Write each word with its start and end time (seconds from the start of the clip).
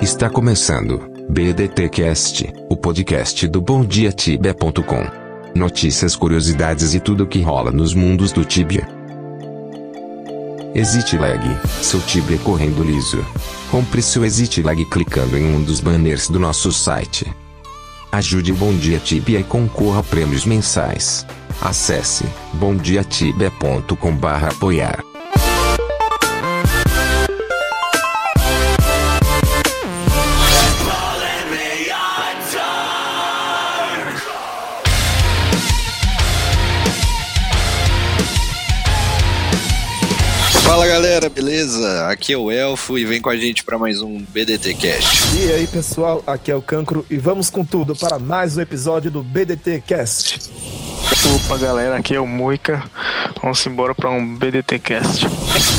Está 0.00 0.30
começando 0.30 1.10
BDTcast, 1.28 2.48
o 2.68 2.76
podcast 2.76 3.48
do 3.48 3.60
BomDiaTibia.com. 3.60 5.04
Notícias, 5.56 6.14
curiosidades 6.14 6.94
e 6.94 7.00
tudo 7.00 7.24
o 7.24 7.26
que 7.26 7.42
rola 7.42 7.72
nos 7.72 7.94
mundos 7.94 8.30
do 8.30 8.44
Tibia. 8.44 8.86
Exit 10.72 11.18
Lag, 11.18 11.44
seu 11.82 12.00
Tibia 12.00 12.38
correndo 12.38 12.84
liso. 12.84 13.26
Compre 13.72 14.00
seu 14.00 14.24
Exit 14.24 14.62
Lag 14.62 14.84
clicando 14.84 15.36
em 15.36 15.52
um 15.52 15.60
dos 15.60 15.80
banners 15.80 16.28
do 16.28 16.38
nosso 16.38 16.72
site. 16.72 17.26
Ajude 18.12 18.52
o 18.52 18.54
Bom 18.54 18.72
Dia 18.76 19.00
Tibia 19.00 19.40
e 19.40 19.44
concorra 19.44 19.98
a 19.98 20.04
prêmios 20.04 20.44
mensais. 20.44 21.26
Acesse 21.60 22.24
bomdiatibia.com/apoiar. 22.54 25.02
galera, 41.00 41.28
beleza? 41.28 42.08
Aqui 42.08 42.32
é 42.32 42.36
o 42.36 42.50
Elfo 42.50 42.98
e 42.98 43.04
vem 43.04 43.20
com 43.20 43.30
a 43.30 43.36
gente 43.36 43.62
para 43.62 43.78
mais 43.78 44.02
um 44.02 44.18
BDT 44.18 44.74
Cast. 44.74 45.36
E 45.36 45.52
aí 45.52 45.64
pessoal, 45.68 46.24
aqui 46.26 46.50
é 46.50 46.56
o 46.56 46.60
Cancro 46.60 47.06
e 47.08 47.16
vamos 47.16 47.48
com 47.48 47.64
tudo 47.64 47.94
para 47.94 48.18
mais 48.18 48.56
um 48.56 48.60
episódio 48.60 49.08
do 49.08 49.22
BDT 49.22 49.80
Cast. 49.86 50.50
Opa 51.36 51.56
galera, 51.56 51.96
aqui 51.96 52.16
é 52.16 52.20
o 52.20 52.26
Moica. 52.26 52.82
Vamos 53.40 53.64
embora 53.64 53.94
para 53.94 54.10
um 54.10 54.34
BDT 54.34 54.80
Cast. 54.80 55.24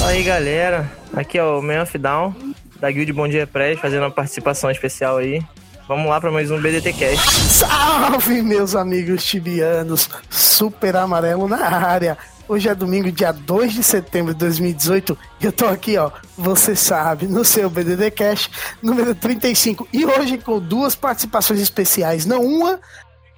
Aí 0.05 0.23
galera, 0.23 0.89
aqui 1.13 1.37
é 1.37 1.43
o 1.43 1.61
Man 1.61 1.83
of 1.83 1.97
Down 1.97 2.33
da 2.79 2.89
Guild 2.89 3.11
Bom 3.11 3.27
Dia 3.27 3.45
Press 3.45 3.77
fazendo 3.77 4.03
uma 4.03 4.11
participação 4.11 4.71
especial 4.71 5.17
aí. 5.17 5.43
Vamos 5.85 6.07
lá 6.07 6.21
para 6.21 6.31
mais 6.31 6.49
um 6.49 6.61
BDT 6.61 6.93
Cast. 6.93 7.29
Salve 7.29 8.41
meus 8.41 8.73
amigos 8.73 9.25
tibianos, 9.25 10.09
super 10.29 10.95
amarelo 10.95 11.45
na 11.45 11.57
área. 11.57 12.17
Hoje 12.49 12.67
é 12.67 12.73
domingo, 12.73 13.11
dia 13.11 13.31
2 13.31 13.73
de 13.73 13.83
setembro 13.83 14.33
de 14.33 14.39
2018, 14.39 15.15
e 15.39 15.45
eu 15.45 15.51
tô 15.51 15.67
aqui, 15.67 15.95
ó, 15.99 16.09
você 16.35 16.75
sabe, 16.75 17.27
no 17.27 17.45
seu 17.45 17.69
BDD 17.69 18.09
Cash, 18.09 18.49
número 18.81 19.13
35. 19.13 19.87
E 19.93 20.03
hoje 20.03 20.39
com 20.39 20.59
duas 20.59 20.95
participações 20.95 21.59
especiais, 21.59 22.25
não 22.25 22.43
uma, 22.43 22.79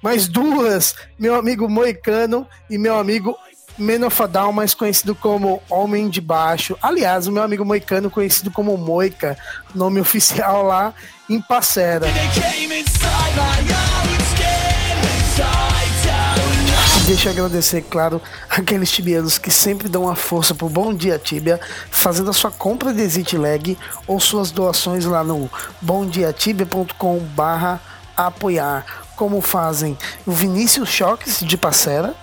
mas 0.02 0.26
duas. 0.26 0.94
Meu 1.18 1.34
amigo 1.34 1.68
Moicano 1.68 2.46
e 2.70 2.78
meu 2.78 2.98
amigo 2.98 3.36
Menofadal, 3.76 4.50
mais 4.50 4.72
conhecido 4.72 5.14
como 5.14 5.62
Homem 5.68 6.08
de 6.08 6.22
Baixo. 6.22 6.74
Aliás, 6.80 7.26
o 7.26 7.32
meu 7.32 7.42
amigo 7.42 7.66
Moicano, 7.66 8.10
conhecido 8.10 8.50
como 8.50 8.78
Moica, 8.78 9.36
nome 9.74 10.00
oficial 10.00 10.62
lá 10.62 10.94
em 11.28 11.38
Passera. 11.38 12.06
Deixa 17.12 17.28
eu 17.28 17.32
agradecer, 17.32 17.82
claro, 17.82 18.22
aqueles 18.48 18.90
tibianos 18.90 19.36
que 19.36 19.50
sempre 19.50 19.86
dão 19.86 20.04
uma 20.04 20.16
força 20.16 20.54
pro 20.54 20.66
Bom 20.66 20.94
Dia 20.94 21.18
Tibia, 21.18 21.60
fazendo 21.90 22.30
a 22.30 22.32
sua 22.32 22.50
compra 22.50 22.90
de 22.90 23.02
Exit 23.02 23.36
Lag 23.36 23.76
ou 24.06 24.18
suas 24.18 24.50
doações 24.50 25.04
lá 25.04 25.22
no 25.22 25.50
bomdiatibia.com 25.82 27.18
barra 27.36 27.82
apoiar, 28.16 28.86
como 29.14 29.42
fazem 29.42 29.96
o 30.24 30.32
Vinícius 30.32 30.88
Choques 30.88 31.40
de 31.40 31.54
Passera, 31.58 32.14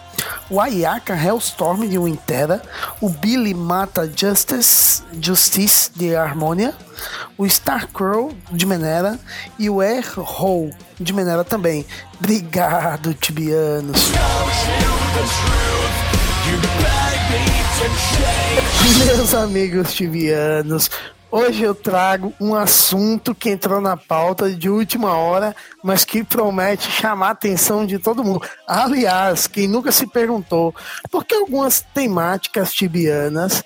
o 0.50 0.60
Ayaka 0.60 1.16
Hellstorm 1.16 1.88
de 1.88 1.98
Wintera, 1.98 2.62
o 3.02 3.10
Billy 3.10 3.54
Mata 3.54 4.12
Justice, 4.16 5.04
Justice 5.22 5.92
de 5.96 6.16
Harmonia, 6.16 6.74
o 7.38 7.46
Starcrow 7.46 8.34
de 8.52 8.66
Menera 8.66 9.20
e 9.58 9.70
o 9.70 9.78
Hole 9.78 10.74
de 11.00 11.14
Menera 11.14 11.44
também. 11.44 11.86
Obrigado, 12.20 13.14
Tibianos. 13.14 14.12
Meus 19.06 19.34
amigos 19.34 19.94
tibianos, 19.94 20.90
Hoje 21.32 21.64
eu 21.64 21.76
trago 21.76 22.34
um 22.42 22.56
assunto 22.56 23.36
que 23.36 23.52
entrou 23.52 23.80
na 23.80 23.96
pauta 23.96 24.52
de 24.52 24.68
última 24.68 25.16
hora, 25.16 25.56
mas 25.84 26.04
que 26.04 26.24
promete 26.24 26.90
chamar 26.90 27.28
a 27.28 27.32
atenção 27.32 27.86
de 27.86 28.00
todo 28.00 28.24
mundo. 28.24 28.42
Aliás, 28.68 29.46
quem 29.46 29.68
nunca 29.68 29.92
se 29.92 30.08
perguntou 30.08 30.74
por 31.12 31.24
que 31.24 31.36
algumas 31.36 31.82
temáticas 31.94 32.74
tibianas 32.74 33.64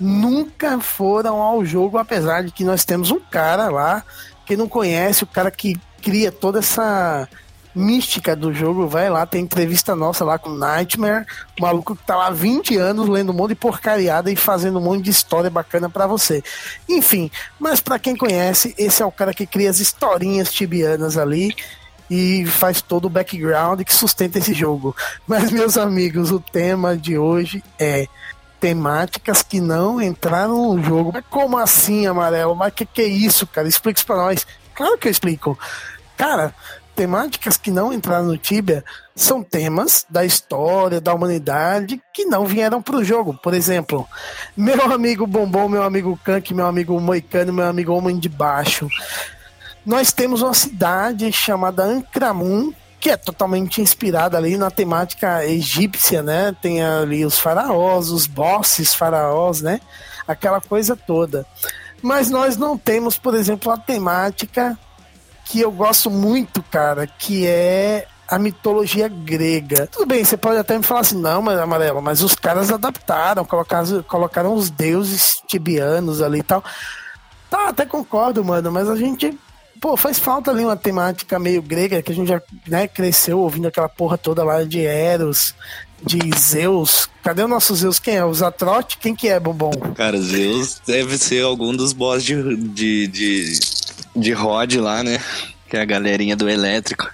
nunca 0.00 0.80
foram 0.80 1.40
ao 1.40 1.64
jogo, 1.64 1.98
apesar 1.98 2.42
de 2.42 2.50
que 2.50 2.64
nós 2.64 2.84
temos 2.84 3.12
um 3.12 3.20
cara 3.20 3.68
lá 3.68 4.02
que 4.44 4.56
não 4.56 4.68
conhece, 4.68 5.22
o 5.22 5.28
cara 5.28 5.52
que 5.52 5.80
cria 6.02 6.32
toda 6.32 6.58
essa 6.58 7.28
mística 7.74 8.36
do 8.36 8.52
jogo, 8.52 8.86
vai 8.86 9.10
lá, 9.10 9.26
tem 9.26 9.42
entrevista 9.42 9.96
nossa 9.96 10.24
lá 10.24 10.38
com 10.38 10.50
Nightmare, 10.50 11.26
o 11.58 11.62
maluco 11.62 11.96
que 11.96 12.04
tá 12.04 12.16
lá 12.16 12.30
20 12.30 12.76
anos 12.76 13.08
lendo 13.08 13.32
um 13.32 13.34
monte 13.34 13.50
de 13.50 13.56
porcariada 13.56 14.30
e 14.30 14.36
fazendo 14.36 14.78
um 14.78 14.82
monte 14.82 15.02
de 15.02 15.10
história 15.10 15.50
bacana 15.50 15.90
para 15.90 16.06
você. 16.06 16.42
Enfim, 16.88 17.30
mas 17.58 17.80
para 17.80 17.98
quem 17.98 18.16
conhece, 18.16 18.74
esse 18.78 19.02
é 19.02 19.06
o 19.06 19.12
cara 19.12 19.34
que 19.34 19.46
cria 19.46 19.70
as 19.70 19.80
historinhas 19.80 20.52
tibianas 20.52 21.18
ali 21.18 21.54
e 22.08 22.46
faz 22.46 22.80
todo 22.80 23.06
o 23.06 23.10
background 23.10 23.82
que 23.82 23.94
sustenta 23.94 24.38
esse 24.38 24.54
jogo. 24.54 24.94
Mas 25.26 25.50
meus 25.50 25.76
amigos, 25.76 26.30
o 26.30 26.38
tema 26.38 26.96
de 26.96 27.18
hoje 27.18 27.62
é 27.78 28.06
temáticas 28.60 29.42
que 29.42 29.60
não 29.60 30.00
entraram 30.00 30.74
no 30.74 30.82
jogo. 30.82 31.10
Mas 31.12 31.24
como 31.28 31.58
assim, 31.58 32.06
amarelo? 32.06 32.54
Mas 32.54 32.72
que 32.72 32.86
que 32.86 33.02
é 33.02 33.06
isso, 33.06 33.46
cara? 33.46 33.68
Explica 33.68 33.98
isso 33.98 34.06
pra 34.06 34.16
nós. 34.16 34.46
Claro 34.74 34.96
que 34.96 35.08
eu 35.08 35.12
explico. 35.12 35.58
Cara, 36.16 36.54
temáticas 36.94 37.56
que 37.56 37.70
não 37.70 37.92
entraram 37.92 38.26
no 38.26 38.38
Tibia 38.38 38.84
são 39.14 39.42
temas 39.42 40.06
da 40.08 40.24
história, 40.24 41.00
da 41.00 41.14
humanidade, 41.14 42.00
que 42.12 42.24
não 42.24 42.46
vieram 42.46 42.80
para 42.80 42.96
o 42.96 43.04
jogo. 43.04 43.34
Por 43.34 43.54
exemplo, 43.54 44.08
meu 44.56 44.80
amigo 44.92 45.26
Bombom, 45.26 45.68
meu 45.68 45.82
amigo 45.82 46.18
Kank, 46.24 46.52
meu 46.52 46.66
amigo 46.66 46.98
Moicano, 47.00 47.52
meu 47.52 47.66
amigo 47.66 47.92
Homem 47.92 48.18
de 48.18 48.28
Baixo. 48.28 48.88
Nós 49.84 50.12
temos 50.12 50.40
uma 50.40 50.54
cidade 50.54 51.30
chamada 51.30 51.84
Ancramun, 51.84 52.72
que 52.98 53.10
é 53.10 53.16
totalmente 53.16 53.82
inspirada 53.82 54.38
ali 54.38 54.56
na 54.56 54.70
temática 54.70 55.44
egípcia, 55.44 56.22
né? 56.22 56.56
Tem 56.62 56.82
ali 56.82 57.24
os 57.24 57.38
faraós, 57.38 58.08
os 58.08 58.26
bosses 58.26 58.94
faraós, 58.94 59.60
né? 59.60 59.80
Aquela 60.26 60.60
coisa 60.60 60.96
toda. 60.96 61.46
Mas 62.00 62.30
nós 62.30 62.56
não 62.56 62.78
temos, 62.78 63.18
por 63.18 63.34
exemplo, 63.34 63.70
a 63.70 63.76
temática 63.76 64.78
que 65.44 65.60
eu 65.60 65.70
gosto 65.70 66.10
muito, 66.10 66.62
cara, 66.62 67.06
que 67.06 67.46
é 67.46 68.06
a 68.26 68.38
mitologia 68.38 69.08
grega. 69.08 69.86
Tudo 69.86 70.06
bem, 70.06 70.24
você 70.24 70.36
pode 70.36 70.58
até 70.58 70.76
me 70.76 70.84
falar 70.84 71.00
assim, 71.00 71.20
não, 71.20 71.42
mas 71.42 71.58
amarelo, 71.58 72.00
mas 72.00 72.22
os 72.22 72.34
caras 72.34 72.70
adaptaram, 72.70 73.44
colocaram, 73.44 74.02
colocaram 74.02 74.54
os 74.54 74.70
deuses 74.70 75.42
tibianos 75.46 76.22
ali 76.22 76.40
e 76.40 76.42
tal. 76.42 76.64
Tá, 77.50 77.68
até 77.68 77.86
concordo, 77.86 78.44
mano, 78.44 78.72
mas 78.72 78.88
a 78.88 78.96
gente. 78.96 79.38
Pô, 79.80 79.96
faz 79.96 80.18
falta 80.18 80.50
ali 80.50 80.64
uma 80.64 80.76
temática 80.76 81.38
meio 81.38 81.60
grega, 81.60 82.00
que 82.00 82.10
a 82.10 82.14
gente 82.14 82.28
já 82.28 82.40
né, 82.66 82.88
cresceu 82.88 83.38
ouvindo 83.38 83.68
aquela 83.68 83.88
porra 83.88 84.16
toda 84.16 84.42
lá 84.42 84.64
de 84.64 84.80
Eros, 84.80 85.54
de 86.02 86.18
Zeus. 86.38 87.08
Cadê 87.22 87.42
o 87.42 87.48
nosso 87.48 87.74
Zeus? 87.74 87.98
Quem 87.98 88.16
é? 88.16 88.24
O 88.24 88.32
Zatrote? 88.32 88.98
Quem 88.98 89.14
que 89.14 89.28
é, 89.28 89.38
Bombom? 89.38 89.72
Cara, 89.94 90.20
Zeus 90.20 90.80
deve 90.86 91.18
ser 91.18 91.44
algum 91.44 91.74
dos 91.74 91.92
boss 91.92 92.24
de, 92.24 92.56
de, 92.56 93.06
de, 93.06 93.60
de 94.14 94.32
Rod 94.32 94.74
lá, 94.76 95.02
né? 95.02 95.20
Que 95.68 95.76
é 95.76 95.80
a 95.80 95.84
galerinha 95.84 96.36
do 96.36 96.48
elétrico. 96.48 97.10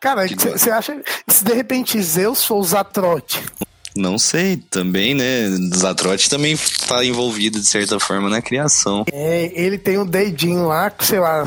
Cara, 0.00 0.26
você 0.26 0.70
acha 0.70 0.98
se 1.28 1.44
de 1.44 1.52
repente 1.52 2.00
Zeus 2.00 2.44
for 2.44 2.56
o 2.56 2.64
Zatrote? 2.64 3.42
Não 3.94 4.18
sei, 4.18 4.56
também, 4.56 5.14
né? 5.14 5.48
Zatrote 5.76 6.30
também 6.30 6.56
tá 6.86 7.04
envolvido 7.04 7.60
de 7.60 7.66
certa 7.66 7.98
forma 7.98 8.30
na 8.30 8.40
criação. 8.40 9.04
É, 9.12 9.50
ele 9.54 9.76
tem 9.76 9.98
um 9.98 10.06
dedinho 10.06 10.66
lá, 10.66 10.92
sei 11.00 11.18
lá, 11.18 11.44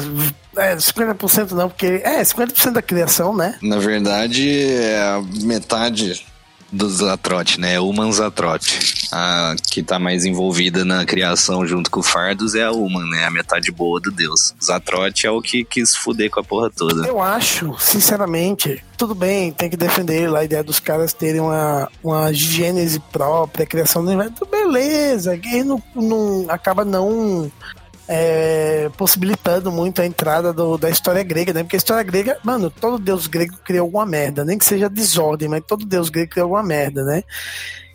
é, 0.58 0.76
50% 0.76 1.52
não, 1.52 1.70
porque 1.70 2.02
é 2.04 2.22
50% 2.22 2.72
da 2.72 2.82
criação, 2.82 3.36
né? 3.36 3.58
Na 3.62 3.80
verdade, 3.80 4.68
é 4.70 5.02
a 5.02 5.24
metade 5.42 6.26
do 6.74 6.90
Zatrote, 6.90 7.60
né? 7.60 7.80
Human 7.80 8.12
Zatrote. 8.12 9.08
A 9.12 9.56
que 9.72 9.84
tá 9.84 10.00
mais 10.00 10.26
envolvida 10.26 10.84
na 10.84 11.06
criação 11.06 11.66
junto 11.68 11.90
com 11.90 12.00
o 12.00 12.04
Fardos 12.04 12.56
é 12.56 12.64
a 12.64 12.72
Human, 12.72 13.08
né? 13.10 13.26
A 13.26 13.32
metade 13.32 13.72
boa 13.72 14.00
do 14.00 14.12
Deus. 14.12 14.54
Zatrote 14.62 15.28
é 15.28 15.32
o 15.32 15.42
que 15.42 15.64
quis 15.64 15.96
fuder 15.96 16.32
com 16.32 16.40
a 16.40 16.44
porra 16.44 16.70
toda. 16.72 17.08
Eu 17.08 17.22
acho, 17.22 17.76
sinceramente, 17.80 18.84
tudo 18.98 19.14
bem, 19.14 19.52
tem 19.52 19.70
que 19.70 19.78
defender 19.78 20.34
a 20.36 20.44
ideia 20.44 20.64
dos 20.64 20.80
caras 20.80 21.14
terem 21.14 21.42
uma, 21.42 21.90
uma 22.04 22.34
gênese 22.34 23.00
própria, 23.12 23.66
criação 23.66 24.04
do 24.04 24.10
universo. 24.10 24.46
Beleza, 24.50 25.38
quem 25.38 25.64
não, 25.64 25.82
não 25.96 26.46
acaba 26.50 26.84
não 26.84 27.52
é, 28.08 28.90
possibilitando 28.98 29.72
muito 29.72 30.02
a 30.02 30.06
entrada 30.06 30.52
do, 30.52 30.78
da 30.78 30.90
história 30.90 31.24
grega, 31.24 31.54
né? 31.54 31.64
Porque 31.64 31.76
a 31.76 31.78
história 31.78 32.04
grega, 32.04 32.38
mano, 32.44 32.70
todo 32.70 33.00
deus 33.00 33.28
grego 33.28 33.58
criou 33.64 33.86
alguma 33.86 34.06
merda, 34.06 34.44
nem 34.44 34.58
que 34.58 34.66
seja 34.66 34.90
desordem, 34.90 35.48
mas 35.48 35.64
todo 35.66 35.86
deus 35.86 36.10
grego 36.10 36.32
criou 36.32 36.46
alguma 36.46 36.64
merda, 36.64 37.04
né? 37.04 37.24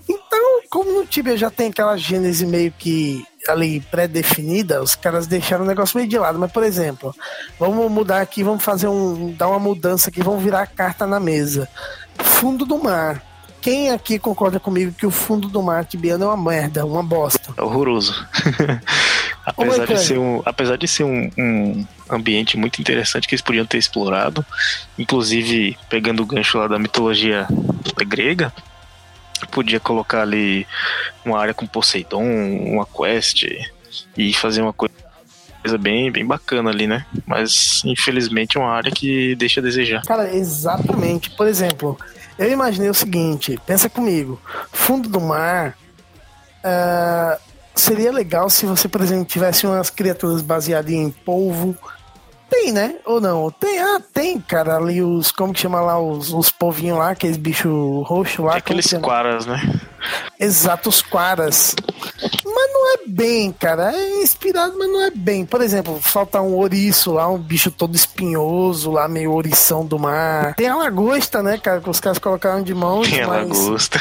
Então, 0.08 0.62
como 0.70 0.92
no 0.92 1.06
Tibia 1.06 1.36
já 1.36 1.50
tem 1.50 1.68
aquela 1.68 1.96
gênese 1.96 2.46
meio 2.46 2.72
que 2.72 3.24
ali 3.46 3.80
pré-definida, 3.80 4.82
os 4.82 4.94
caras 4.94 5.26
deixaram 5.26 5.64
o 5.64 5.68
negócio 5.68 5.98
meio 5.98 6.08
de 6.08 6.18
lado. 6.18 6.38
Mas, 6.38 6.50
por 6.50 6.62
exemplo, 6.62 7.14
vamos 7.58 7.90
mudar 7.90 8.22
aqui, 8.22 8.42
vamos 8.42 8.64
fazer 8.64 8.88
um. 8.88 9.34
dar 9.36 9.48
uma 9.48 9.58
mudança 9.58 10.08
aqui, 10.08 10.22
vamos 10.22 10.42
virar 10.42 10.62
a 10.62 10.66
carta 10.66 11.06
na 11.06 11.20
mesa. 11.20 11.68
Fundo 12.16 12.64
do 12.64 12.78
mar. 12.82 13.22
Quem 13.60 13.90
aqui 13.90 14.18
concorda 14.18 14.60
comigo 14.60 14.92
que 14.92 15.06
o 15.06 15.10
fundo 15.10 15.48
do 15.48 15.62
mar 15.62 15.84
tibiano 15.84 16.24
é 16.24 16.28
uma 16.28 16.36
merda, 16.36 16.86
uma 16.86 17.02
bosta? 17.02 17.52
É 17.56 17.62
horroroso. 17.62 18.14
apesar, 19.56 19.86
de 19.86 19.98
ser 19.98 20.18
um, 20.18 20.42
apesar 20.44 20.76
de 20.76 20.88
ser 20.88 21.04
um, 21.04 21.30
um, 21.38 21.86
ambiente 22.10 22.56
muito 22.56 22.80
interessante 22.80 23.28
que 23.28 23.34
eles 23.34 23.42
podiam 23.42 23.66
ter 23.66 23.78
explorado, 23.78 24.44
inclusive 24.98 25.76
pegando 25.88 26.22
o 26.22 26.26
gancho 26.26 26.58
lá 26.58 26.66
da 26.66 26.78
mitologia 26.78 27.46
grega, 28.06 28.52
podia 29.50 29.78
colocar 29.78 30.22
ali 30.22 30.66
uma 31.24 31.38
área 31.38 31.54
com 31.54 31.66
Poseidon, 31.66 32.22
uma 32.22 32.86
quest 32.86 33.44
e 34.16 34.32
fazer 34.34 34.62
uma 34.62 34.72
coisa 34.72 34.92
bem, 35.78 36.10
bem 36.10 36.26
bacana 36.26 36.70
ali, 36.70 36.86
né? 36.86 37.04
Mas 37.26 37.82
infelizmente 37.84 38.56
é 38.56 38.60
uma 38.60 38.72
área 38.72 38.90
que 38.90 39.34
deixa 39.36 39.60
a 39.60 39.62
desejar. 39.62 40.02
Cara, 40.02 40.34
exatamente. 40.34 41.30
Por 41.30 41.46
exemplo, 41.46 41.98
eu 42.38 42.50
imaginei 42.50 42.88
o 42.88 42.94
seguinte: 42.94 43.58
pensa 43.66 43.88
comigo, 43.88 44.40
fundo 44.72 45.08
do 45.08 45.20
mar. 45.20 45.76
Uh, 46.58 47.47
seria 47.80 48.12
legal 48.12 48.50
se 48.50 48.66
você, 48.66 48.88
por 48.88 49.00
exemplo, 49.00 49.24
tivesse 49.24 49.66
umas 49.66 49.90
criaturas 49.90 50.42
baseadas 50.42 50.92
em 50.92 51.10
polvo. 51.10 51.76
Tem, 52.50 52.72
né? 52.72 52.94
Ou 53.04 53.20
não? 53.20 53.50
Tem, 53.50 53.78
ah, 53.78 54.00
tem, 54.12 54.40
cara, 54.40 54.76
ali 54.76 55.02
os. 55.02 55.30
Como 55.30 55.52
que 55.52 55.60
chama 55.60 55.80
lá? 55.80 56.00
Os, 56.00 56.32
os 56.32 56.50
povinhos 56.50 56.98
lá, 56.98 57.10
aqueles 57.10 57.36
bichos 57.36 57.70
roxos 58.06 58.42
lá. 58.42 58.56
Aqueles 58.56 58.90
quaras, 58.94 59.44
né? 59.44 59.60
Exato, 60.40 60.88
os 60.88 61.02
quaras. 61.02 61.74
Mas 62.22 62.72
não 62.72 62.94
é 62.94 62.96
bem, 63.06 63.52
cara. 63.52 63.92
É 63.92 64.22
inspirado, 64.22 64.78
mas 64.78 64.88
não 64.88 65.02
é 65.02 65.10
bem. 65.10 65.44
Por 65.44 65.60
exemplo, 65.60 65.98
falta 66.00 66.40
um 66.40 66.54
ouriço 66.54 67.12
lá, 67.12 67.28
um 67.28 67.38
bicho 67.38 67.70
todo 67.70 67.94
espinhoso 67.94 68.90
lá, 68.90 69.06
meio 69.08 69.32
ourição 69.32 69.84
do 69.84 69.98
mar. 69.98 70.54
Tem 70.54 70.68
a 70.68 70.76
lagosta, 70.76 71.42
né, 71.42 71.58
cara, 71.58 71.80
que 71.82 71.90
os 71.90 72.00
caras 72.00 72.18
colocaram 72.18 72.62
de 72.62 72.74
mão. 72.74 73.02
Tem 73.02 73.20
a 73.20 73.28
mas... 73.28 73.58
lagosta. 73.58 73.98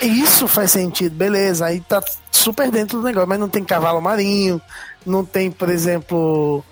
Isso 0.00 0.46
faz 0.46 0.70
sentido, 0.70 1.14
beleza. 1.14 1.66
Aí 1.66 1.80
tá 1.80 2.02
super 2.30 2.70
dentro 2.70 2.98
do 2.98 3.04
negócio, 3.04 3.28
mas 3.28 3.38
não 3.38 3.48
tem 3.48 3.64
cavalo 3.64 4.00
marinho, 4.00 4.60
não 5.04 5.24
tem, 5.24 5.50
por 5.50 5.68
exemplo. 5.68 6.64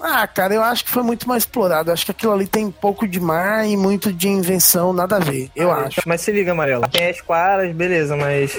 Ah, 0.00 0.26
cara, 0.26 0.52
eu 0.54 0.62
acho 0.62 0.84
que 0.84 0.90
foi 0.90 1.02
muito 1.02 1.28
mais 1.28 1.44
explorado. 1.44 1.92
acho 1.92 2.04
que 2.04 2.10
aquilo 2.10 2.32
ali 2.32 2.46
tem 2.46 2.70
pouco 2.70 3.06
de 3.06 3.20
mar 3.20 3.64
e 3.66 3.76
muito 3.76 4.12
de 4.12 4.28
invenção, 4.28 4.92
nada 4.92 5.16
a 5.16 5.20
ver, 5.20 5.50
eu 5.54 5.70
ah, 5.70 5.84
acho. 5.84 6.00
Mas 6.06 6.22
se 6.22 6.32
liga, 6.32 6.52
Amarelo. 6.52 6.88
Tem 6.88 7.08
as 7.08 7.20
quaras, 7.20 7.72
beleza, 7.74 8.16
mas. 8.16 8.58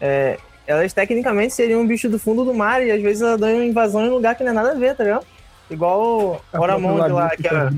É, 0.00 0.38
elas 0.66 0.92
tecnicamente 0.92 1.52
seriam 1.52 1.80
um 1.80 1.86
bicho 1.86 2.08
do 2.08 2.18
fundo 2.18 2.44
do 2.44 2.54
mar 2.54 2.82
e 2.82 2.90
às 2.90 3.02
vezes 3.02 3.22
elas 3.22 3.38
dão 3.38 3.62
invasão 3.62 4.04
em 4.04 4.10
lugar 4.10 4.34
que 4.34 4.42
não 4.44 4.50
é 4.50 4.54
nada 4.54 4.70
a 4.70 4.74
ver, 4.74 4.94
tá 4.94 5.04
ligado? 5.04 5.26
Igual 5.70 6.42
Oramond 6.52 7.12
lá, 7.12 7.30
que 7.30 7.48
é. 7.48 7.68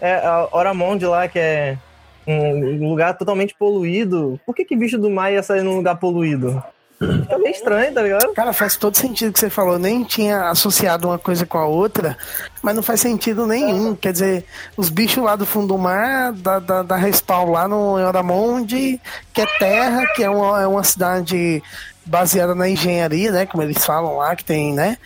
É, 0.00 0.48
Oramond 0.52 1.04
lá, 1.04 1.28
que 1.28 1.38
é 1.38 1.78
um 2.26 2.88
lugar 2.88 3.16
totalmente 3.16 3.54
poluído. 3.58 4.40
Por 4.46 4.54
que, 4.54 4.64
que 4.64 4.76
bicho 4.76 4.98
do 4.98 5.10
mar 5.10 5.32
ia 5.32 5.42
sair 5.42 5.62
num 5.62 5.76
lugar 5.76 5.96
poluído? 5.96 6.62
Fica 6.98 7.38
meio 7.38 7.50
estranho, 7.50 7.92
tá 7.92 8.02
ligado? 8.02 8.32
Cara, 8.32 8.52
faz 8.52 8.76
todo 8.76 8.96
sentido 8.96 9.30
o 9.30 9.32
que 9.32 9.40
você 9.40 9.50
falou. 9.50 9.78
Nem 9.78 10.04
tinha 10.04 10.48
associado 10.48 11.08
uma 11.08 11.18
coisa 11.18 11.44
com 11.44 11.58
a 11.58 11.66
outra, 11.66 12.16
mas 12.62 12.76
não 12.76 12.82
faz 12.82 13.00
sentido 13.00 13.46
nenhum. 13.46 13.94
Quer 13.96 14.12
dizer, 14.12 14.44
os 14.76 14.88
bichos 14.88 15.22
lá 15.22 15.34
do 15.34 15.44
fundo 15.44 15.68
do 15.68 15.78
mar, 15.78 16.32
da, 16.32 16.58
da, 16.60 16.82
da 16.82 16.96
respawn 16.96 17.50
lá 17.50 17.66
no 17.66 17.98
Euramonde, 17.98 19.00
que 19.32 19.40
é 19.40 19.46
terra, 19.58 20.06
que 20.14 20.22
é 20.22 20.30
uma, 20.30 20.62
é 20.62 20.66
uma 20.66 20.84
cidade 20.84 21.62
baseada 22.06 22.54
na 22.54 22.68
engenharia, 22.68 23.32
né? 23.32 23.46
Como 23.46 23.62
eles 23.62 23.84
falam 23.84 24.16
lá, 24.16 24.36
que 24.36 24.44
tem, 24.44 24.72
né? 24.72 24.96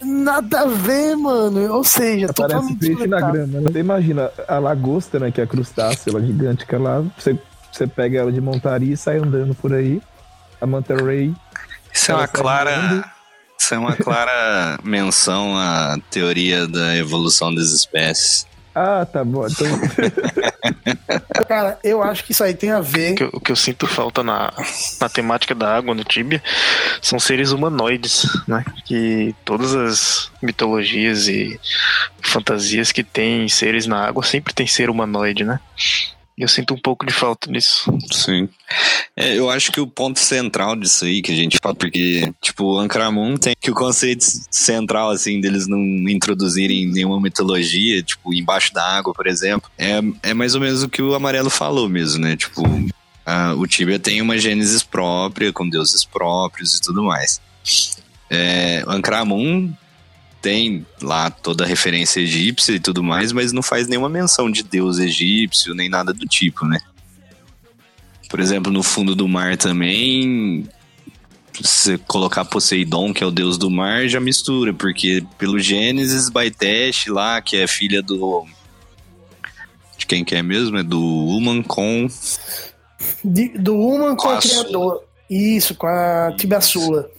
Nada 0.00 0.60
a 0.60 0.66
ver, 0.66 1.16
mano. 1.16 1.72
Ou 1.74 1.84
seja, 1.84 2.32
Parece 2.32 2.74
peixe 2.76 3.06
na 3.06 3.20
grama, 3.20 3.60
né? 3.60 3.70
Você 3.70 3.78
imagina 3.80 4.30
a 4.46 4.58
lagosta, 4.58 5.18
né? 5.18 5.30
Que 5.30 5.40
é 5.40 5.44
a 5.44 5.46
crustácea, 5.46 6.10
ela 6.10 6.24
gigante, 6.24 6.64
lá. 6.76 7.02
Você, 7.16 7.38
você 7.72 7.86
pega 7.86 8.18
ela 8.18 8.32
de 8.32 8.40
montaria 8.40 8.94
e 8.94 8.96
sai 8.96 9.18
andando 9.18 9.54
por 9.54 9.72
aí. 9.72 10.00
A 10.60 10.66
Manta 10.66 10.94
Ray. 10.94 11.34
Isso 11.92 12.12
é 12.12 12.14
uma 12.14 12.28
clara. 12.28 13.04
Isso 13.58 13.74
é 13.74 13.78
uma 13.78 13.96
clara 13.96 14.78
menção 14.84 15.56
à 15.56 15.98
teoria 16.10 16.66
da 16.66 16.96
evolução 16.96 17.54
das 17.54 17.70
espécies. 17.70 18.46
Ah, 18.74 19.04
tá 19.04 19.24
bom. 19.24 19.46
Então... 19.46 19.66
Cara, 21.48 21.78
eu 21.82 22.02
acho 22.02 22.24
que 22.24 22.32
isso 22.32 22.44
aí 22.44 22.54
tem 22.54 22.70
a 22.70 22.80
ver. 22.80 23.12
O 23.12 23.16
que, 23.16 23.22
eu, 23.22 23.30
o 23.32 23.40
que 23.40 23.52
eu 23.52 23.56
sinto 23.56 23.86
falta 23.86 24.22
na, 24.22 24.52
na 25.00 25.08
temática 25.08 25.54
da 25.54 25.76
água 25.76 25.94
no 25.94 26.04
Tibia 26.04 26.42
são 27.00 27.18
seres 27.18 27.52
humanoides, 27.52 28.26
né? 28.46 28.64
Que 28.84 29.34
todas 29.44 29.74
as 29.74 30.30
mitologias 30.42 31.28
e 31.28 31.58
fantasias 32.20 32.92
que 32.92 33.02
tem 33.02 33.48
seres 33.48 33.86
na 33.86 34.06
água 34.06 34.22
sempre 34.22 34.52
tem 34.52 34.66
ser 34.66 34.90
humanoide, 34.90 35.44
né? 35.44 35.60
Eu 36.38 36.46
sinto 36.46 36.72
um 36.72 36.78
pouco 36.78 37.04
de 37.04 37.12
falta 37.12 37.50
disso. 37.50 37.92
Sim. 38.12 38.48
É, 39.16 39.36
eu 39.36 39.50
acho 39.50 39.72
que 39.72 39.80
o 39.80 39.86
ponto 39.88 40.20
central 40.20 40.76
disso 40.76 41.04
aí 41.04 41.20
que 41.20 41.32
a 41.32 41.34
gente 41.34 41.58
fala, 41.60 41.74
porque, 41.74 42.32
tipo, 42.40 42.78
Ankaramun 42.78 43.36
tem 43.36 43.54
que 43.60 43.72
o 43.72 43.74
conceito 43.74 44.24
central, 44.48 45.10
assim, 45.10 45.40
deles 45.40 45.66
não 45.66 45.80
introduzirem 46.08 46.86
nenhuma 46.86 47.20
mitologia, 47.20 48.00
tipo, 48.04 48.32
embaixo 48.32 48.72
da 48.72 48.84
água, 48.84 49.12
por 49.12 49.26
exemplo, 49.26 49.68
é, 49.76 50.00
é 50.22 50.32
mais 50.32 50.54
ou 50.54 50.60
menos 50.60 50.84
o 50.84 50.88
que 50.88 51.02
o 51.02 51.14
Amarelo 51.14 51.50
falou 51.50 51.88
mesmo, 51.88 52.22
né? 52.22 52.36
Tipo, 52.36 52.62
a, 53.26 53.54
o 53.54 53.66
Tibia 53.66 53.98
tem 53.98 54.22
uma 54.22 54.38
gênesis 54.38 54.84
própria, 54.84 55.52
com 55.52 55.68
deuses 55.68 56.04
próprios 56.04 56.76
e 56.76 56.80
tudo 56.80 57.02
mais. 57.02 57.40
É, 58.30 58.84
Ankaramun 58.86 59.72
tem 60.40 60.86
lá 61.02 61.30
toda 61.30 61.64
a 61.64 61.66
referência 61.66 62.20
egípcia 62.20 62.72
e 62.72 62.80
tudo 62.80 63.02
mais, 63.02 63.32
mas 63.32 63.52
não 63.52 63.62
faz 63.62 63.88
nenhuma 63.88 64.08
menção 64.08 64.50
de 64.50 64.62
deus 64.62 64.98
egípcio, 64.98 65.74
nem 65.74 65.88
nada 65.88 66.12
do 66.12 66.26
tipo, 66.26 66.66
né? 66.66 66.78
Por 68.28 68.40
exemplo, 68.40 68.72
no 68.72 68.82
fundo 68.82 69.14
do 69.14 69.26
mar 69.26 69.56
também, 69.56 70.68
se 71.62 71.98
colocar 71.98 72.44
Poseidon, 72.44 73.12
que 73.12 73.24
é 73.24 73.26
o 73.26 73.30
deus 73.30 73.56
do 73.56 73.70
mar, 73.70 74.06
já 74.06 74.20
mistura, 74.20 74.72
porque 74.72 75.24
pelo 75.38 75.58
Gênesis, 75.58 76.28
Baitesh 76.28 77.06
lá, 77.06 77.40
que 77.40 77.56
é 77.56 77.66
filha 77.66 78.02
do. 78.02 78.46
De 79.96 80.06
quem 80.06 80.24
que 80.24 80.34
é 80.34 80.42
mesmo? 80.42 80.76
É 80.76 80.82
do 80.82 81.00
Human 81.00 81.62
com. 81.62 82.06
De, 83.24 83.48
do 83.58 83.74
Human 83.74 84.14
com, 84.14 84.28
com 84.28 84.30
a 84.30 84.38
criador. 84.38 85.04
Isso, 85.28 85.74
com 85.74 85.86
a 85.86 86.34
Tibassula 86.36 87.10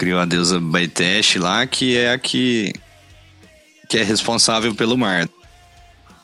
criou 0.00 0.18
a 0.18 0.24
deusa 0.24 0.58
Baitesh 0.58 1.36
lá, 1.36 1.66
que 1.66 1.94
é 1.94 2.10
a 2.10 2.18
que, 2.18 2.72
que 3.86 3.98
é 3.98 4.02
responsável 4.02 4.74
pelo 4.74 4.96
mar. 4.96 5.28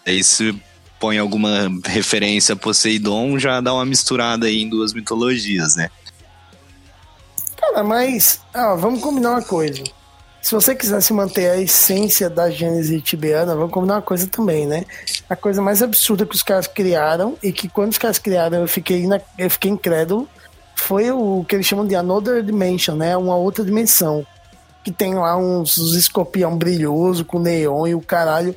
Aí 0.06 0.24
se 0.24 0.58
põe 0.98 1.18
alguma 1.18 1.70
referência 1.84 2.54
a 2.54 2.56
Poseidon, 2.56 3.38
já 3.38 3.60
dá 3.60 3.74
uma 3.74 3.84
misturada 3.84 4.46
aí 4.46 4.62
em 4.62 4.70
duas 4.70 4.94
mitologias, 4.94 5.76
né? 5.76 5.90
Cara, 7.54 7.84
mas 7.84 8.40
vamos 8.80 9.02
combinar 9.02 9.32
uma 9.32 9.42
coisa. 9.42 9.84
Se 10.40 10.54
você 10.54 10.74
quisesse 10.74 11.12
manter 11.12 11.50
a 11.50 11.60
essência 11.60 12.30
da 12.30 12.50
Gênese 12.50 13.02
tibiana, 13.02 13.54
vamos 13.54 13.72
combinar 13.72 13.96
uma 13.96 14.02
coisa 14.02 14.26
também, 14.26 14.66
né? 14.66 14.86
A 15.28 15.36
coisa 15.36 15.60
mais 15.60 15.82
absurda 15.82 16.24
que 16.24 16.34
os 16.34 16.42
caras 16.42 16.66
criaram 16.66 17.36
e 17.42 17.52
que 17.52 17.68
quando 17.68 17.92
os 17.92 17.98
caras 17.98 18.18
criaram 18.18 18.62
eu 18.62 18.68
fiquei, 18.68 19.06
na, 19.06 19.20
eu 19.36 19.50
fiquei 19.50 19.70
incrédulo 19.70 20.26
foi 20.86 21.10
o 21.10 21.44
que 21.48 21.56
eles 21.56 21.66
chamam 21.66 21.84
de 21.84 21.96
Another 21.96 22.44
Dimension, 22.44 22.94
né? 22.94 23.16
Uma 23.16 23.34
outra 23.34 23.64
dimensão. 23.64 24.24
Que 24.84 24.92
tem 24.92 25.16
lá 25.16 25.36
uns, 25.36 25.76
uns 25.78 25.94
escorpião 25.94 26.56
brilhoso 26.56 27.24
com 27.24 27.40
neon 27.40 27.88
e 27.88 27.94
o 27.96 28.00
caralho. 28.00 28.54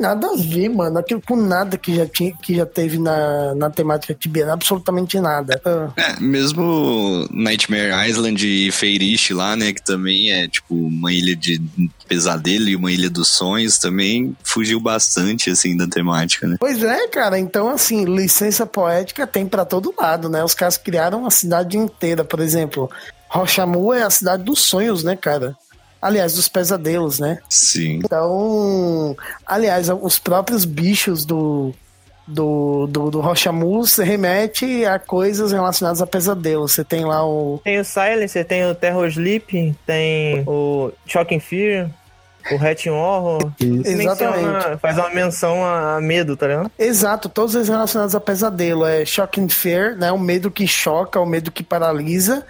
Tem 0.00 0.08
nada 0.08 0.28
a 0.28 0.34
ver, 0.34 0.70
mano. 0.70 0.98
Aquilo 0.98 1.20
com 1.20 1.36
nada 1.36 1.76
que 1.76 1.94
já, 1.94 2.06
tinha, 2.06 2.32
que 2.34 2.56
já 2.56 2.64
teve 2.64 2.98
na, 2.98 3.54
na 3.54 3.68
temática 3.68 4.14
tibiana. 4.14 4.54
Absolutamente 4.54 5.20
nada. 5.20 5.60
Ah. 5.62 5.90
É, 5.94 6.18
mesmo 6.18 7.28
Nightmare 7.30 8.08
Island 8.08 8.46
e 8.46 8.72
Feirish 8.72 9.30
lá, 9.30 9.54
né? 9.54 9.74
Que 9.74 9.84
também 9.84 10.32
é 10.32 10.48
tipo 10.48 10.74
uma 10.74 11.12
ilha 11.12 11.36
de 11.36 11.60
pesadelo 12.08 12.68
e 12.68 12.76
uma 12.76 12.90
ilha 12.90 13.10
dos 13.10 13.28
sonhos 13.28 13.78
também 13.78 14.34
fugiu 14.42 14.80
bastante, 14.80 15.50
assim, 15.50 15.76
da 15.76 15.86
temática, 15.86 16.48
né? 16.48 16.56
Pois 16.58 16.82
é, 16.82 17.06
cara. 17.08 17.38
Então, 17.38 17.68
assim, 17.68 18.06
licença 18.06 18.64
poética 18.64 19.26
tem 19.26 19.46
para 19.46 19.66
todo 19.66 19.94
lado, 19.98 20.30
né? 20.30 20.42
Os 20.42 20.54
caras 20.54 20.78
criaram 20.78 21.20
uma 21.20 21.30
cidade 21.30 21.76
inteira, 21.76 22.24
por 22.24 22.40
exemplo. 22.40 22.90
Rochamu 23.28 23.92
é 23.92 24.02
a 24.02 24.10
cidade 24.10 24.44
dos 24.44 24.60
sonhos, 24.60 25.04
né, 25.04 25.14
cara? 25.14 25.54
Aliás, 26.00 26.34
dos 26.34 26.48
pesadelos, 26.48 27.18
né? 27.18 27.38
Sim. 27.48 28.00
Então, 28.04 29.16
aliás, 29.46 29.88
os 29.88 30.18
próprios 30.18 30.64
bichos 30.64 31.26
do, 31.26 31.74
do, 32.26 32.86
do, 32.86 33.10
do 33.10 33.20
Rochamus 33.20 33.96
remete 33.96 34.84
a 34.84 34.98
coisas 34.98 35.52
relacionadas 35.52 36.00
a 36.00 36.06
pesadelos. 36.06 36.72
Você 36.72 36.84
tem 36.84 37.04
lá 37.04 37.26
o. 37.26 37.60
Tem 37.62 37.78
o 37.78 37.84
Silence, 37.84 38.42
tem 38.44 38.64
o 38.66 38.74
Terror 38.74 39.06
Sleep, 39.08 39.76
tem 39.84 40.42
o 40.46 40.90
Shocking 41.06 41.40
Fear. 41.40 41.90
O 42.50 42.56
Hatching 42.56 42.90
Horror. 42.90 43.52
Exatamente. 43.60 44.78
faz 44.80 44.96
uma 44.96 45.10
menção 45.10 45.62
a 45.62 46.00
medo, 46.00 46.36
tá 46.36 46.46
ligado? 46.46 46.72
Exato, 46.78 47.28
todos 47.28 47.54
eles 47.54 47.68
relacionados 47.68 48.14
a 48.14 48.20
pesadelo. 48.20 48.86
É 48.86 49.04
Shocking 49.04 49.48
Fear, 49.48 49.96
né? 49.96 50.10
O 50.10 50.18
medo 50.18 50.50
que 50.50 50.66
choca, 50.66 51.20
o 51.20 51.26
medo 51.26 51.52
que 51.52 51.62
paralisa. 51.62 52.44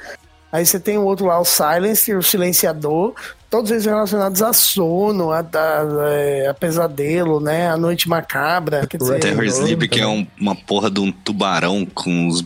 Aí 0.53 0.67
você 0.67 0.81
tem 0.81 0.99
o 0.99 1.05
outro 1.05 1.27
lá, 1.27 1.39
o 1.39 1.45
Silence, 1.45 2.13
o 2.15 2.23
Silenciador, 2.23 3.15
todos 3.49 3.71
eles 3.71 3.85
relacionados 3.85 4.41
a 4.43 4.53
sono, 4.53 5.33
a, 5.33 5.41
a, 5.41 6.09
é, 6.09 6.49
a 6.49 6.55
pesadelo, 6.55 7.41
né? 7.41 7.69
A 7.69 7.77
noite 7.77 8.09
macabra. 8.09 8.87
Quer 8.87 8.97
dizer, 8.97 9.21
Terror 9.21 9.45
Sleep, 9.45 9.89
que 9.89 10.01
é 10.01 10.07
um, 10.07 10.27
uma 10.41 10.55
porra 10.55 10.91
de 10.91 11.01
um 11.01 11.11
tubarão 11.11 11.87
com 11.95 12.29
os 12.29 12.45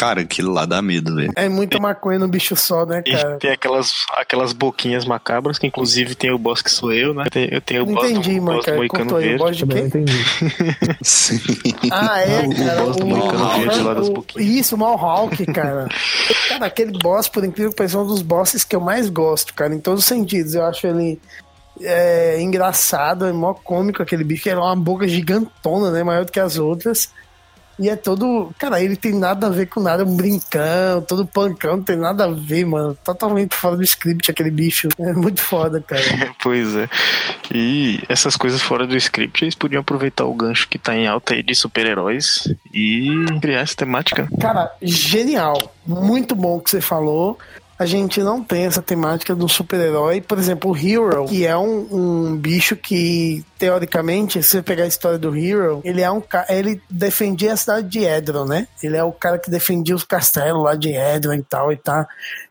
Cara, 0.00 0.22
aquilo 0.22 0.50
lá 0.50 0.64
dá 0.64 0.80
medo, 0.80 1.14
velho. 1.14 1.30
É 1.36 1.46
muita 1.46 1.78
maconha 1.78 2.18
no 2.18 2.26
bicho 2.26 2.56
só, 2.56 2.86
né, 2.86 3.02
cara? 3.02 3.34
E 3.34 3.38
tem 3.38 3.50
aquelas, 3.50 3.92
aquelas 4.16 4.54
boquinhas 4.54 5.04
macabras, 5.04 5.58
que 5.58 5.66
inclusive 5.66 6.14
tem 6.14 6.32
o 6.32 6.38
boss 6.38 6.62
que 6.62 6.70
sou 6.70 6.90
eu, 6.90 7.12
né? 7.12 7.24
Eu 7.26 7.30
tenho, 7.30 7.48
eu 7.52 7.60
tenho 7.60 7.82
o 7.82 7.86
boss 7.86 8.10
entendi, 8.10 8.40
do, 8.40 8.46
boss 8.46 8.64
do 8.64 8.74
Moicano 8.76 9.16
Verde. 9.18 9.36
Boss 9.36 9.56
de 9.58 9.64
entendi. 9.64 10.26
Sim. 11.02 11.38
Ah, 11.92 12.18
é, 12.18 12.48
cara. 12.48 12.82
O 12.82 12.86
boss 12.86 12.96
do 12.96 13.06
Moicano 13.06 13.48
Verde 13.60 13.80
lá 13.80 13.92
das 13.92 14.08
o, 14.08 14.12
boquinhas. 14.14 14.48
Isso, 14.48 14.74
o 14.74 14.78
Malhawk, 14.78 15.44
cara. 15.52 15.86
cara, 16.48 16.64
aquele 16.64 16.98
boss, 16.98 17.28
por 17.28 17.44
incrível 17.44 17.70
que 17.70 17.76
pareça, 17.76 17.98
é 17.98 18.00
um 18.00 18.06
dos 18.06 18.22
bosses 18.22 18.64
que 18.64 18.74
eu 18.74 18.80
mais 18.80 19.10
gosto, 19.10 19.52
cara, 19.52 19.74
em 19.74 19.80
todos 19.80 20.00
os 20.00 20.06
sentidos. 20.06 20.54
Eu 20.54 20.64
acho 20.64 20.86
ele 20.86 21.20
é, 21.78 22.40
engraçado, 22.40 23.26
é 23.26 23.32
mó 23.32 23.52
cômico 23.52 24.02
aquele 24.02 24.24
bicho, 24.24 24.44
que 24.44 24.48
é 24.48 24.56
uma 24.56 24.74
boca 24.74 25.06
gigantona, 25.06 25.90
né? 25.90 26.02
Maior 26.02 26.24
do 26.24 26.32
que 26.32 26.40
as 26.40 26.56
outras. 26.56 27.10
E 27.80 27.88
é 27.88 27.96
todo. 27.96 28.52
Cara, 28.58 28.82
ele 28.82 28.94
tem 28.94 29.14
nada 29.14 29.46
a 29.46 29.50
ver 29.50 29.66
com 29.66 29.80
nada, 29.80 30.02
é 30.02 30.06
um 30.06 30.14
brincão, 30.14 31.00
todo 31.08 31.26
pancão, 31.26 31.78
não 31.78 31.82
tem 31.82 31.96
nada 31.96 32.26
a 32.26 32.30
ver, 32.30 32.66
mano. 32.66 32.96
Totalmente 33.02 33.56
fora 33.56 33.74
do 33.74 33.82
script 33.82 34.30
aquele 34.30 34.50
bicho. 34.50 34.88
É 34.98 35.12
muito 35.14 35.40
foda, 35.40 35.80
cara. 35.80 36.02
pois 36.42 36.76
é. 36.76 36.88
E 37.52 38.02
essas 38.06 38.36
coisas 38.36 38.60
fora 38.60 38.86
do 38.86 38.96
script, 38.96 39.42
eles 39.42 39.54
podiam 39.54 39.80
aproveitar 39.80 40.26
o 40.26 40.34
gancho 40.34 40.68
que 40.68 40.78
tá 40.78 40.94
em 40.94 41.08
alta 41.08 41.32
aí 41.32 41.42
de 41.42 41.54
super-heróis 41.54 42.54
e 42.72 43.08
criar 43.40 43.60
essa 43.60 43.74
temática. 43.74 44.28
Cara, 44.38 44.70
genial. 44.82 45.74
Muito 45.86 46.36
bom 46.36 46.58
o 46.58 46.60
que 46.60 46.70
você 46.70 46.80
falou 46.82 47.38
a 47.80 47.86
gente 47.86 48.22
não 48.22 48.44
tem 48.44 48.66
essa 48.66 48.82
temática 48.82 49.34
do 49.34 49.48
super-herói. 49.48 50.20
Por 50.20 50.38
exemplo, 50.38 50.70
o 50.70 50.76
Hero, 50.76 51.24
que 51.24 51.46
é 51.46 51.56
um, 51.56 51.86
um, 51.90 52.36
bicho 52.36 52.76
que, 52.76 53.42
teoricamente, 53.58 54.42
se 54.42 54.50
você 54.50 54.62
pegar 54.62 54.84
a 54.84 54.86
história 54.86 55.18
do 55.18 55.34
Hero, 55.34 55.80
ele 55.82 56.02
é 56.02 56.10
um 56.10 56.22
ele 56.50 56.82
defendia 56.90 57.54
a 57.54 57.56
cidade 57.56 57.88
de 57.88 58.00
Edron, 58.00 58.44
né? 58.44 58.68
Ele 58.82 58.98
é 58.98 59.02
o 59.02 59.10
cara 59.10 59.38
que 59.38 59.50
defendia 59.50 59.94
os 59.96 60.04
castelos 60.04 60.62
lá 60.62 60.74
de 60.74 60.90
Edron 60.90 61.32
e 61.32 61.42
tal 61.42 61.72
e 61.72 61.76
tal. 61.78 62.06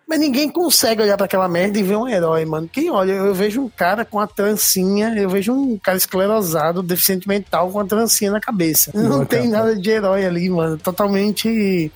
Mas 0.07 0.19
ninguém 0.19 0.49
consegue 0.49 1.03
olhar 1.03 1.15
para 1.15 1.27
aquela 1.27 1.47
merda 1.47 1.77
e 1.77 1.83
ver 1.83 1.95
um 1.95 2.07
herói, 2.07 2.43
mano. 2.43 2.67
Quem 2.67 2.89
olha, 2.89 3.11
eu 3.11 3.31
vejo 3.35 3.61
um 3.61 3.69
cara 3.69 4.03
com 4.03 4.19
a 4.19 4.25
trancinha, 4.25 5.13
eu 5.15 5.29
vejo 5.29 5.53
um 5.53 5.77
cara 5.77 5.95
esclerosado, 5.95 6.81
deficiente 6.81 7.27
mental 7.27 7.69
com 7.69 7.79
a 7.79 7.85
trancinha 7.85 8.31
na 8.31 8.39
cabeça. 8.41 8.89
Não, 8.95 9.19
não 9.19 9.25
tem 9.25 9.47
nada 9.47 9.75
de 9.75 9.91
herói 9.91 10.25
ali, 10.25 10.49
mano. 10.49 10.75
Totalmente 10.75 11.91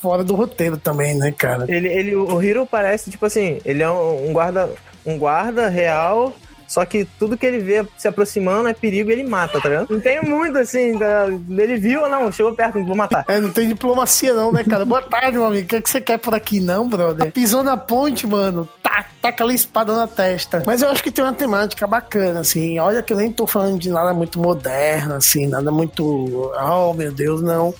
fora 0.00 0.22
do 0.22 0.34
roteiro 0.34 0.76
também, 0.76 1.14
né, 1.14 1.32
cara? 1.32 1.64
Ele, 1.68 1.88
ele, 1.88 2.14
o 2.14 2.42
Hiro 2.42 2.66
parece, 2.66 3.10
tipo 3.10 3.26
assim, 3.26 3.60
ele 3.64 3.82
é 3.82 3.90
um, 3.90 4.32
guarda, 4.32 4.70
um 5.04 5.18
guarda 5.18 5.68
real 5.68 6.34
só 6.66 6.84
que 6.84 7.04
tudo 7.18 7.36
que 7.36 7.46
ele 7.46 7.58
vê 7.58 7.86
se 7.96 8.08
aproximando 8.08 8.68
é 8.68 8.74
perigo 8.74 9.10
e 9.10 9.12
ele 9.12 9.24
mata, 9.24 9.60
tá 9.60 9.68
ligado? 9.68 9.86
Não 9.90 10.00
tem 10.00 10.20
muito 10.22 10.58
assim, 10.58 10.98
tá? 10.98 11.26
ele 11.28 11.76
viu 11.76 12.02
ou 12.02 12.08
não, 12.08 12.30
chegou 12.32 12.54
perto, 12.54 12.84
vou 12.84 12.96
matar. 12.96 13.24
É, 13.28 13.40
não 13.40 13.50
tem 13.50 13.68
diplomacia 13.68 14.34
não, 14.34 14.52
né, 14.52 14.64
cara? 14.64 14.84
Boa 14.84 15.02
tarde, 15.02 15.32
meu 15.32 15.46
amigo. 15.46 15.64
O 15.64 15.68
que, 15.68 15.76
é 15.76 15.80
que 15.80 15.88
você 15.88 16.00
quer 16.00 16.18
por 16.18 16.34
aqui, 16.34 16.60
não, 16.60 16.88
brother? 16.88 17.30
Pisou 17.32 17.62
na 17.62 17.76
ponte, 17.76 18.26
mano. 18.26 18.68
Tá, 18.82 19.06
tá 19.22 19.28
aquela 19.28 19.54
espada 19.54 19.94
na 19.94 20.06
testa. 20.06 20.62
Mas 20.66 20.82
eu 20.82 20.90
acho 20.90 21.02
que 21.02 21.10
tem 21.10 21.24
uma 21.24 21.32
temática 21.32 21.86
bacana, 21.86 22.40
assim. 22.40 22.78
Olha 22.78 23.02
que 23.02 23.12
eu 23.12 23.16
nem 23.16 23.30
tô 23.30 23.46
falando 23.46 23.78
de 23.78 23.90
nada 23.90 24.12
muito 24.12 24.38
moderno, 24.40 25.14
assim, 25.14 25.46
nada 25.46 25.70
muito. 25.70 26.52
Oh, 26.60 26.92
meu 26.94 27.12
Deus, 27.12 27.42
não. 27.42 27.72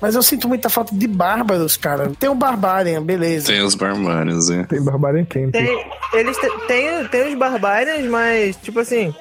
Mas 0.00 0.14
eu 0.14 0.22
sinto 0.22 0.48
muita 0.48 0.68
falta 0.68 0.94
de 0.94 1.06
bárbaros, 1.06 1.76
cara. 1.76 2.12
Tem 2.18 2.28
o 2.28 2.34
Barbarian, 2.34 3.02
beleza. 3.02 3.46
Tem 3.46 3.62
os 3.62 3.74
Barbarians, 3.74 4.50
é. 4.50 4.64
Tem 4.64 4.82
Barbarian 4.82 5.24
Camp. 5.24 5.52
Tem, 5.52 5.90
eles 6.12 6.36
te, 6.36 6.50
tem, 6.66 7.08
tem 7.08 7.28
os 7.28 7.38
Barbarians, 7.38 8.06
mas, 8.06 8.56
tipo 8.56 8.80
assim, 8.80 9.14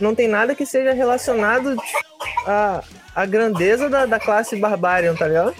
não 0.00 0.14
tem 0.14 0.26
nada 0.26 0.54
que 0.54 0.64
seja 0.64 0.92
relacionado 0.92 1.76
à, 2.46 2.82
à 3.14 3.26
grandeza 3.26 3.88
da, 3.90 4.06
da 4.06 4.18
classe 4.18 4.56
Barbarian, 4.56 5.14
tá 5.14 5.28
ligado? 5.28 5.54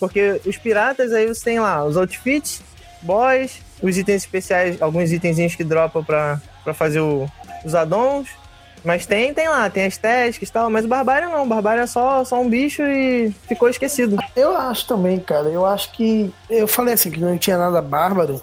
Porque 0.00 0.40
os 0.44 0.56
piratas 0.56 1.12
aí 1.12 1.28
você 1.28 1.44
tem 1.44 1.60
lá 1.60 1.84
os 1.84 1.96
outfits, 1.96 2.62
boys, 3.02 3.60
os 3.82 3.96
itens 3.96 4.22
especiais, 4.22 4.80
alguns 4.80 5.12
itenzinhos 5.12 5.54
que 5.54 5.62
dropam 5.62 6.02
pra, 6.02 6.40
pra 6.64 6.74
fazer 6.74 7.00
o, 7.00 7.28
os 7.64 7.74
addons. 7.74 8.28
Mas 8.84 9.06
tem, 9.06 9.34
tem 9.34 9.48
lá, 9.48 9.68
tem 9.68 9.86
estéticas 9.86 10.48
e 10.48 10.52
tal, 10.52 10.70
mas 10.70 10.84
o 10.84 10.88
Barbário 10.88 11.28
não, 11.28 11.44
o 11.44 11.46
Barbário 11.46 11.82
é 11.82 11.86
só, 11.86 12.24
só 12.24 12.40
um 12.40 12.48
bicho 12.48 12.82
e 12.82 13.30
ficou 13.46 13.68
esquecido. 13.68 14.16
Eu 14.34 14.56
acho 14.56 14.86
também, 14.86 15.18
cara, 15.18 15.48
eu 15.48 15.66
acho 15.66 15.92
que. 15.92 16.32
Eu 16.48 16.66
falei 16.66 16.94
assim, 16.94 17.10
que 17.10 17.20
não 17.20 17.36
tinha 17.36 17.58
nada 17.58 17.82
bárbaro 17.82 18.40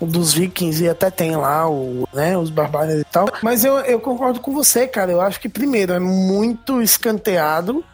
dos 0.00 0.32
vikings 0.32 0.82
e 0.82 0.88
até 0.88 1.10
tem 1.10 1.36
lá 1.36 1.68
o, 1.68 2.08
né, 2.12 2.36
os 2.36 2.50
barbários 2.50 3.00
e 3.00 3.04
tal. 3.04 3.28
Mas 3.42 3.64
eu, 3.64 3.78
eu 3.80 4.00
concordo 4.00 4.40
com 4.40 4.52
você, 4.52 4.86
cara. 4.86 5.12
Eu 5.12 5.20
acho 5.20 5.40
que 5.40 5.48
primeiro 5.48 5.92
é 5.92 5.98
muito 5.98 6.80
escanteado, 6.80 7.84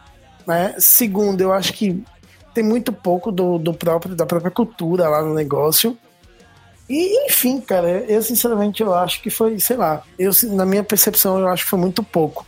né? 0.47 0.75
Segundo, 0.78 1.40
eu 1.40 1.52
acho 1.52 1.73
que 1.73 2.02
tem 2.54 2.64
muito 2.64 2.92
pouco 2.92 3.30
do, 3.30 3.59
do 3.59 3.75
próprio 3.75 4.14
da 4.14 4.25
própria 4.25 4.50
cultura 4.50 5.09
lá 5.09 5.23
no 5.23 5.35
negócio. 5.35 5.99
E, 6.88 7.26
enfim, 7.26 7.61
cara, 7.61 7.88
eu 8.09 8.23
sinceramente 8.23 8.83
eu 8.83 8.95
acho 8.95 9.21
que 9.21 9.28
foi, 9.28 9.59
sei 9.59 9.76
lá, 9.76 10.02
eu, 10.19 10.31
na 10.45 10.64
minha 10.64 10.85
percepção 10.85 11.38
eu 11.38 11.49
acho 11.49 11.64
que 11.64 11.71
foi 11.71 11.78
muito 11.78 12.02
pouco. 12.02 12.47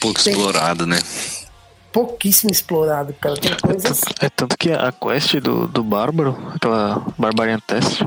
Pouco 0.00 0.22
Tem... 0.22 0.32
explorado, 0.32 0.86
né? 0.86 0.98
Pouquíssimo 1.90 2.50
explorado, 2.50 3.14
cara. 3.14 3.36
Tem 3.36 3.56
coisas. 3.56 4.02
É 4.20 4.28
tanto 4.28 4.58
que 4.58 4.70
a 4.70 4.92
quest 4.92 5.36
do, 5.36 5.66
do 5.66 5.82
Bárbaro, 5.82 6.36
aquela 6.54 7.06
Barbarian 7.16 7.58
Test, 7.60 8.02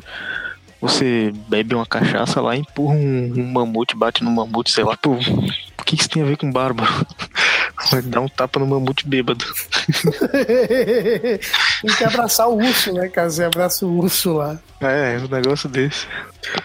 você 0.79 1.31
bebe 1.47 1.73
uma 1.73 1.85
cachaça 1.85 2.39
lá, 2.41 2.55
empurra 2.55 2.93
um, 2.93 3.33
um 3.37 3.51
mamute, 3.51 3.95
bate 3.95 4.23
no 4.23 4.29
mamute, 4.31 4.71
sei 4.71 4.83
lá, 4.83 4.95
tu. 4.95 5.13
O 5.13 5.83
que 5.83 5.95
isso 5.95 6.09
tem 6.09 6.21
a 6.21 6.25
ver 6.25 6.37
com 6.37 6.51
Bárbaro? 6.51 7.05
Vai 7.91 8.01
dar 8.01 8.21
um 8.21 8.27
tapa 8.29 8.57
no 8.59 8.65
mamute 8.65 9.07
bêbado. 9.07 9.43
Tem 11.81 11.95
que 11.97 12.03
abraçar 12.05 12.47
o 12.47 12.55
urso, 12.55 12.93
né, 12.93 13.09
cara? 13.09 13.29
Você 13.29 13.43
abraça 13.43 13.85
o 13.85 13.97
urso 13.97 14.33
lá. 14.33 14.57
É, 14.79 15.17
um 15.17 15.27
negócio 15.27 15.67
desse. 15.67 16.07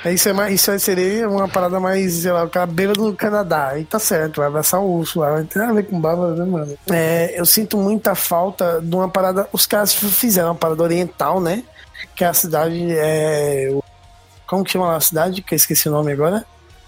É, 0.05 0.13
isso, 0.13 0.29
é 0.29 0.33
mais, 0.33 0.55
isso 0.55 0.79
seria 0.79 1.29
uma 1.29 1.49
parada 1.49 1.81
mais, 1.81 2.13
sei 2.15 2.31
lá, 2.31 2.45
o 2.45 2.49
cara 2.49 2.67
bêbado 2.67 3.03
no 3.03 3.15
Canadá. 3.15 3.71
Aí 3.71 3.85
tá 3.85 3.99
certo, 3.99 4.37
vai 4.39 4.47
abraçar 4.47 4.81
o 4.81 4.99
urso 4.99 5.21
lá. 5.21 5.39
Não 5.39 5.47
tem 5.47 5.61
nada 5.61 5.73
a 5.73 5.75
ver 5.75 5.87
com 5.87 6.01
baba, 6.01 6.35
né, 6.35 6.45
mano? 6.45 6.79
É, 6.91 7.39
eu 7.39 7.45
sinto 7.45 7.77
muita 7.77 8.15
falta 8.15 8.81
de 8.81 8.95
uma 8.95 9.09
parada. 9.09 9.49
Os 9.53 9.67
caras 9.67 9.93
fizeram 9.93 10.51
uma 10.51 10.55
parada 10.55 10.83
oriental, 10.83 11.41
né? 11.41 11.65
Que 12.15 12.25
é 12.25 12.29
a 12.29 12.35
cidade. 12.35 12.87
É, 12.91 13.77
como 14.47 14.65
que 14.65 14.71
chama 14.71 14.95
a 14.95 15.01
cidade? 15.01 15.43
Que 15.43 15.55
eu 15.55 15.57
esqueci 15.57 15.89
o 15.89 15.93
nome 15.93 16.13
agora. 16.13 16.45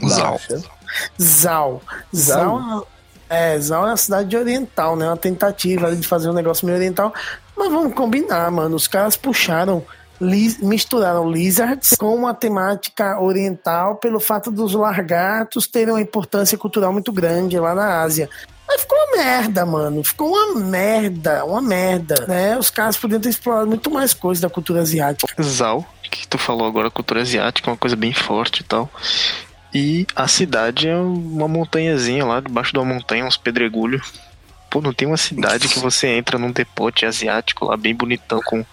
Zal. 0.06 0.40
Zal. 1.20 1.82
Zal. 2.14 2.86
É, 3.28 3.58
Zal 3.58 3.86
é 3.86 3.90
uma 3.90 3.96
cidade 3.96 4.36
oriental, 4.36 4.96
né? 4.96 5.06
Uma 5.06 5.16
tentativa 5.16 5.94
de 5.94 6.06
fazer 6.06 6.30
um 6.30 6.32
negócio 6.32 6.64
meio 6.64 6.78
oriental. 6.78 7.12
Mas 7.56 7.70
vamos 7.70 7.94
combinar, 7.94 8.50
mano. 8.50 8.76
Os 8.76 8.86
caras 8.86 9.16
puxaram, 9.16 9.84
misturaram 10.62 11.30
lizards 11.30 11.90
com 11.98 12.14
uma 12.14 12.32
temática 12.32 13.20
oriental 13.20 13.96
pelo 13.96 14.20
fato 14.20 14.50
dos 14.50 14.72
largatos 14.72 15.66
terem 15.66 15.92
uma 15.92 16.00
importância 16.00 16.56
cultural 16.56 16.92
muito 16.92 17.12
grande 17.12 17.58
lá 17.58 17.74
na 17.74 18.00
Ásia. 18.00 18.30
Mas 18.66 18.82
ficou 18.82 18.98
uma 18.98 19.16
merda, 19.16 19.64
mano. 19.64 20.04
Ficou 20.04 20.28
uma 20.28 20.60
merda, 20.60 21.44
uma 21.44 21.62
merda, 21.62 22.26
né? 22.28 22.56
Os 22.58 22.70
caras 22.70 22.96
podiam 22.96 23.20
ter 23.20 23.30
explorado 23.30 23.66
muito 23.66 23.90
mais 23.90 24.12
coisas 24.12 24.42
da 24.42 24.50
cultura 24.50 24.82
asiática. 24.82 25.42
Zal, 25.42 25.84
que 26.10 26.28
tu 26.28 26.36
falou 26.36 26.66
agora, 26.66 26.90
cultura 26.90 27.22
asiática, 27.22 27.70
uma 27.70 27.76
coisa 27.76 27.96
bem 27.96 28.12
forte 28.12 28.60
e 28.60 28.64
tal. 28.64 28.90
E 29.72 30.06
a 30.16 30.26
cidade 30.26 30.88
é 30.88 30.96
uma 30.96 31.46
montanhazinha 31.46 32.24
lá, 32.24 32.40
debaixo 32.40 32.72
de 32.72 32.78
uma 32.78 32.94
montanha, 32.94 33.24
uns 33.24 33.36
pedregulhos. 33.36 34.12
Pô, 34.70 34.80
não 34.80 34.92
tem 34.92 35.06
uma 35.08 35.16
cidade 35.16 35.68
que 35.68 35.78
você 35.78 36.08
entra 36.08 36.38
num 36.38 36.52
depote 36.52 37.06
asiático 37.06 37.64
lá, 37.64 37.76
bem 37.76 37.94
bonitão, 37.94 38.40
com, 38.44 38.64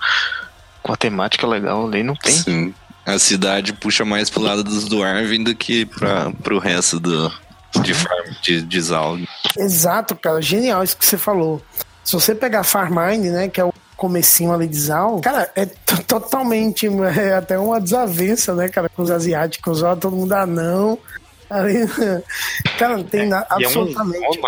com 0.81 0.93
a 0.93 0.97
temática 0.97 1.47
legal 1.47 1.87
ali, 1.87 2.03
não 2.03 2.15
tem. 2.15 2.33
Sim. 2.33 2.73
A 3.05 3.19
cidade 3.19 3.71
puxa 3.73 4.03
mais 4.03 4.29
pro 4.29 4.41
lado 4.41 4.63
dos 4.63 4.89
Dwarven 4.89 5.43
do 5.43 5.55
que 5.55 5.85
pra, 5.85 6.31
pro 6.31 6.57
resto 6.57 6.99
do, 6.99 7.31
de 7.81 7.93
farm, 7.93 8.33
de, 8.41 8.61
de 8.61 8.81
Zalg. 8.81 9.27
Exato, 9.57 10.15
cara. 10.15 10.41
Genial 10.41 10.83
isso 10.83 10.97
que 10.97 11.05
você 11.05 11.17
falou. 11.17 11.63
Se 12.03 12.13
você 12.13 12.33
pegar 12.33 12.63
Farmine, 12.63 13.29
né, 13.29 13.47
que 13.47 13.59
é 13.59 13.63
o 13.63 13.73
comecinho 13.95 14.51
ali 14.51 14.67
de 14.67 14.79
Zal, 14.79 15.21
cara, 15.21 15.49
é 15.55 15.65
totalmente 16.07 16.87
é 17.17 17.33
até 17.35 17.57
uma 17.57 17.79
desavença, 17.79 18.53
né, 18.53 18.69
cara, 18.69 18.89
com 18.89 19.01
os 19.01 19.11
asiáticos, 19.11 19.81
ó, 19.83 19.95
todo 19.95 20.15
mundo 20.15 20.33
anão. 20.33 20.97
Ah, 21.49 21.63
cara, 22.77 22.97
não 22.97 23.03
tem 23.03 23.21
é, 23.21 23.25
nada, 23.25 23.47
absolutamente. 23.49 24.39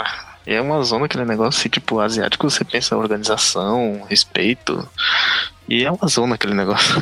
É, 0.45 0.55
é 0.55 0.61
uma 0.61 0.81
zona 0.83 1.05
aquele 1.05 1.25
negócio 1.25 1.69
tipo, 1.69 1.99
asiático, 1.99 2.49
você 2.49 2.63
pensa 2.63 2.97
organização, 2.97 4.05
respeito. 4.09 4.87
E 5.67 5.83
é 5.83 5.91
uma 5.91 6.07
zona 6.07 6.35
aquele 6.35 6.53
negócio. 6.53 6.95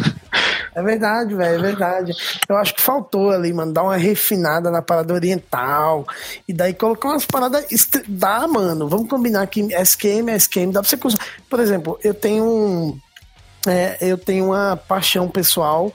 É 0.75 0.83
verdade, 0.83 1.33
velho, 1.33 1.55
é 1.55 1.61
verdade. 1.61 2.11
Eu 2.49 2.57
acho 2.57 2.75
que 2.75 2.81
faltou 2.81 3.31
ali, 3.31 3.53
mano, 3.53 3.71
dar 3.71 3.83
uma 3.83 3.95
refinada 3.95 4.69
na 4.69 4.81
parada 4.81 5.13
oriental. 5.13 6.05
E 6.45 6.51
daí 6.51 6.73
colocar 6.73 7.09
umas 7.09 7.25
paradas. 7.25 7.65
Dá, 8.05 8.45
mano. 8.45 8.89
Vamos 8.89 9.07
combinar 9.07 9.47
que 9.47 9.61
SQM, 9.73 10.29
SQM, 10.35 10.71
dá 10.71 10.81
pra 10.81 10.89
você. 10.89 11.17
Por 11.49 11.61
exemplo, 11.61 11.97
eu 12.03 12.13
tenho 12.13 12.43
um. 12.43 12.99
É, 13.65 13.97
eu 14.01 14.17
tenho 14.17 14.47
uma 14.47 14.75
paixão 14.75 15.29
pessoal 15.29 15.93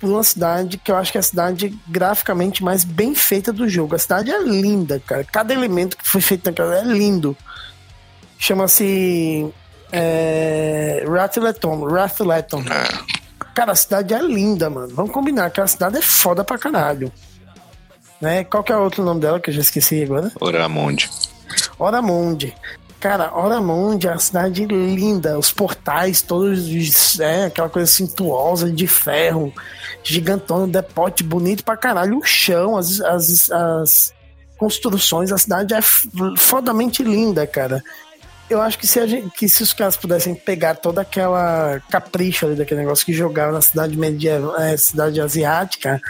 por 0.00 0.10
uma 0.10 0.24
cidade 0.24 0.76
que 0.76 0.90
eu 0.90 0.96
acho 0.96 1.12
que 1.12 1.18
é 1.18 1.20
a 1.20 1.22
cidade 1.22 1.78
graficamente 1.86 2.64
mais 2.64 2.82
bem 2.82 3.14
feita 3.14 3.52
do 3.52 3.68
jogo. 3.68 3.94
A 3.94 3.98
cidade 3.98 4.32
é 4.32 4.42
linda, 4.42 5.00
cara. 5.06 5.22
Cada 5.22 5.54
elemento 5.54 5.96
que 5.96 6.08
foi 6.08 6.20
feito 6.20 6.46
naquela 6.46 6.76
é 6.76 6.82
lindo. 6.82 7.36
Chama-se 8.38 9.50
é, 9.92 11.04
Rathleton. 11.08 11.84
Rathleton. 11.84 12.64
Cara, 13.54 13.72
a 13.72 13.76
cidade 13.76 14.12
é 14.12 14.20
linda, 14.20 14.68
mano. 14.68 14.94
Vamos 14.94 15.12
combinar 15.12 15.50
que 15.50 15.60
a 15.60 15.66
cidade 15.66 15.98
é 15.98 16.02
foda 16.02 16.44
pra 16.44 16.58
caralho. 16.58 17.10
Né? 18.20 18.44
Qual 18.44 18.62
que 18.62 18.72
é 18.72 18.76
o 18.76 18.82
outro 18.82 19.04
nome 19.04 19.20
dela 19.20 19.40
que 19.40 19.50
eu 19.50 19.54
já 19.54 19.60
esqueci 19.60 20.02
agora? 20.02 20.30
Oramonde. 20.40 21.10
Oramonde. 21.78 22.54
Cara, 22.98 23.36
Oramonde 23.36 24.08
é 24.08 24.10
uma 24.10 24.18
cidade 24.18 24.64
linda, 24.64 25.38
os 25.38 25.52
portais 25.52 26.22
todos, 26.22 27.20
é, 27.20 27.44
aquela 27.44 27.68
coisa 27.68 27.90
cintuosa 27.90 28.70
de 28.70 28.86
ferro, 28.86 29.52
gigantão, 30.02 30.68
depote 30.68 31.22
bonito 31.22 31.62
pra 31.62 31.76
caralho, 31.76 32.18
o 32.18 32.24
chão, 32.24 32.76
as, 32.76 33.00
as, 33.02 33.50
as 33.50 34.14
construções, 34.58 35.30
a 35.30 35.38
cidade 35.38 35.74
é 35.74 35.80
fodamente 36.38 37.02
linda, 37.02 37.46
cara. 37.46 37.82
Eu 38.48 38.62
acho 38.62 38.78
que 38.78 38.86
se, 38.86 39.00
a 39.00 39.06
gente, 39.06 39.28
que 39.30 39.48
se 39.48 39.62
os 39.62 39.72
caras 39.72 39.96
pudessem 39.96 40.34
pegar 40.34 40.76
toda 40.76 41.00
aquela 41.00 41.80
capricho 41.90 42.46
ali 42.46 42.54
daquele 42.54 42.80
negócio 42.80 43.04
que 43.04 43.12
jogaram 43.12 43.52
na 43.52 43.60
cidade 43.60 43.96
medieval, 43.98 44.56
é, 44.56 44.76
cidade 44.76 45.20
asiática, 45.20 46.00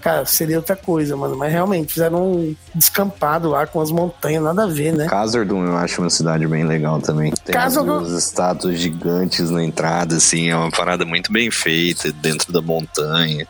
cara, 0.00 0.24
seria 0.24 0.56
outra 0.56 0.76
coisa, 0.76 1.16
mano. 1.16 1.36
Mas 1.36 1.52
realmente, 1.52 1.92
fizeram 1.92 2.32
um 2.32 2.56
descampado 2.74 3.48
lá 3.48 3.66
com 3.66 3.80
as 3.80 3.90
montanhas, 3.90 4.42
nada 4.42 4.64
a 4.64 4.66
ver, 4.66 4.92
né? 4.92 5.06
Casordum 5.08 5.64
eu 5.64 5.76
acho 5.76 6.00
uma 6.00 6.10
cidade 6.10 6.46
bem 6.46 6.64
legal 6.64 7.00
também. 7.00 7.32
Tem 7.44 7.52
Casordum... 7.52 7.98
as 7.98 8.12
estátuas 8.12 8.78
gigantes 8.78 9.50
na 9.50 9.62
entrada, 9.62 10.16
assim, 10.16 10.48
é 10.48 10.56
uma 10.56 10.70
parada 10.70 11.04
muito 11.04 11.32
bem 11.32 11.50
feita, 11.50 12.12
dentro 12.12 12.52
da 12.52 12.62
montanha. 12.62 13.46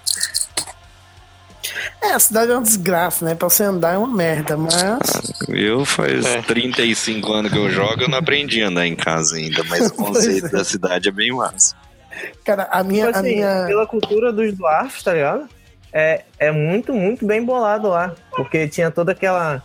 É, 2.02 2.12
a 2.12 2.18
cidade 2.18 2.50
é 2.50 2.54
uma 2.54 2.62
desgraça, 2.62 3.24
né? 3.24 3.34
Pra 3.34 3.48
você 3.48 3.64
andar 3.64 3.94
é 3.94 3.98
uma 3.98 4.14
merda, 4.14 4.56
mas. 4.56 4.74
Eu 5.48 5.84
faz 5.84 6.24
é. 6.24 6.42
35 6.42 7.32
anos 7.32 7.52
que 7.52 7.58
eu 7.58 7.70
jogo, 7.70 8.02
eu 8.02 8.08
não 8.08 8.18
aprendi 8.18 8.62
a 8.62 8.68
andar 8.68 8.86
em 8.86 8.96
casa 8.96 9.36
ainda, 9.36 9.62
mas 9.64 9.86
o 9.88 9.94
conceito 9.96 10.46
é. 10.46 10.50
da 10.50 10.64
cidade 10.64 11.08
é 11.08 11.12
bem 11.12 11.32
massa. 11.32 11.76
Cara, 12.44 12.68
a 12.70 12.82
minha. 12.82 13.06
Tipo 13.06 13.18
assim, 13.18 13.28
a 13.28 13.34
minha... 13.34 13.66
Pela 13.66 13.86
cultura 13.86 14.32
dos 14.32 14.52
dwarfs, 14.54 15.02
tá 15.02 15.14
ligado? 15.14 15.48
é, 15.92 16.22
é 16.38 16.50
muito, 16.50 16.92
muito 16.92 17.26
bem 17.26 17.44
bolado 17.44 17.88
lá. 17.88 18.14
Porque 18.34 18.68
tinha 18.68 18.90
todo 18.90 19.10
aquele 19.10 19.60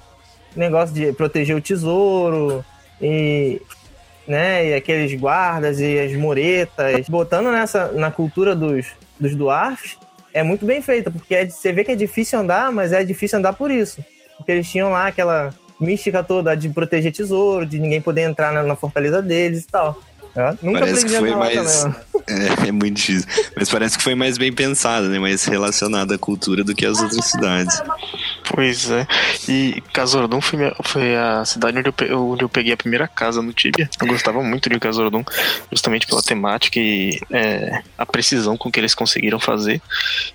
negócio 0.56 0.94
de 0.94 1.12
proteger 1.14 1.56
o 1.56 1.62
tesouro 1.62 2.64
e, 3.02 3.62
né, 4.28 4.70
e 4.70 4.74
aqueles 4.74 5.14
guardas 5.20 5.80
e 5.80 6.00
as 6.00 6.14
muretas. 6.14 7.08
Botando 7.08 7.52
nessa 7.52 7.92
na 7.92 8.12
cultura 8.12 8.56
dos, 8.56 8.88
dos 9.20 9.36
dwarfs, 9.36 9.98
é 10.36 10.44
muito 10.44 10.66
bem 10.66 10.82
feita, 10.82 11.10
porque 11.10 11.34
é, 11.34 11.50
você 11.50 11.72
vê 11.72 11.82
que 11.86 11.92
é 11.92 11.96
difícil 11.96 12.38
andar, 12.38 12.70
mas 12.70 12.92
é 12.92 13.06
difícil 13.06 13.40
andar 13.40 13.54
por 13.54 13.72
isso. 13.72 14.04
Porque 14.36 14.52
eles 14.52 14.70
tinham 14.70 14.92
lá 14.92 15.08
aquela 15.08 15.54
mística 15.80 16.22
toda 16.22 16.54
de 16.56 16.68
proteger 16.68 17.14
tesouro, 17.14 17.66
de 17.66 17.80
ninguém 17.80 18.02
poder 18.02 18.24
entrar 18.24 18.52
na, 18.52 18.62
na 18.62 18.76
fortaleza 18.76 19.22
deles 19.22 19.64
e 19.64 19.68
tal. 19.68 19.98
Nunca 20.62 20.80
parece 20.80 21.06
que 21.06 21.12
foi 21.12 21.36
mais. 21.36 21.86
É, 22.28 22.70
é, 22.70 22.72
muito 22.72 22.96
difícil. 22.96 23.30
Mas 23.56 23.70
parece 23.70 23.96
que 23.96 24.04
foi 24.04 24.16
mais 24.16 24.36
bem 24.36 24.52
pensado, 24.52 25.10
né? 25.10 25.20
Mais 25.20 25.46
relacionado 25.46 26.12
à 26.12 26.18
cultura 26.18 26.64
do 26.64 26.74
que 26.74 26.84
as 26.84 27.00
outras 27.00 27.24
cidades. 27.26 27.80
Pois 28.50 28.90
é. 28.90 29.06
E 29.48 29.80
Casorodum 29.94 30.42
foi, 30.42 30.58
foi 30.84 31.16
a 31.16 31.46
cidade 31.46 31.78
onde 31.78 31.94
eu, 32.10 32.32
onde 32.32 32.44
eu 32.44 32.50
peguei 32.50 32.74
a 32.74 32.78
primeira 32.78 33.08
casa 33.08 33.44
no 33.44 33.54
Tibia. 33.54 33.88
Eu 34.02 34.08
gostava 34.08 34.42
muito 34.42 34.68
de 34.68 34.80
Casorodum, 34.80 35.24
justamente 35.72 36.08
pela 36.08 36.24
temática 36.24 36.80
e 36.80 37.20
é, 37.30 37.84
a 37.96 38.08
precisão 38.08 38.58
com 38.58 38.72
que 38.72 38.80
eles 38.80 38.96
conseguiram 38.96 39.40
fazer. 39.40 39.80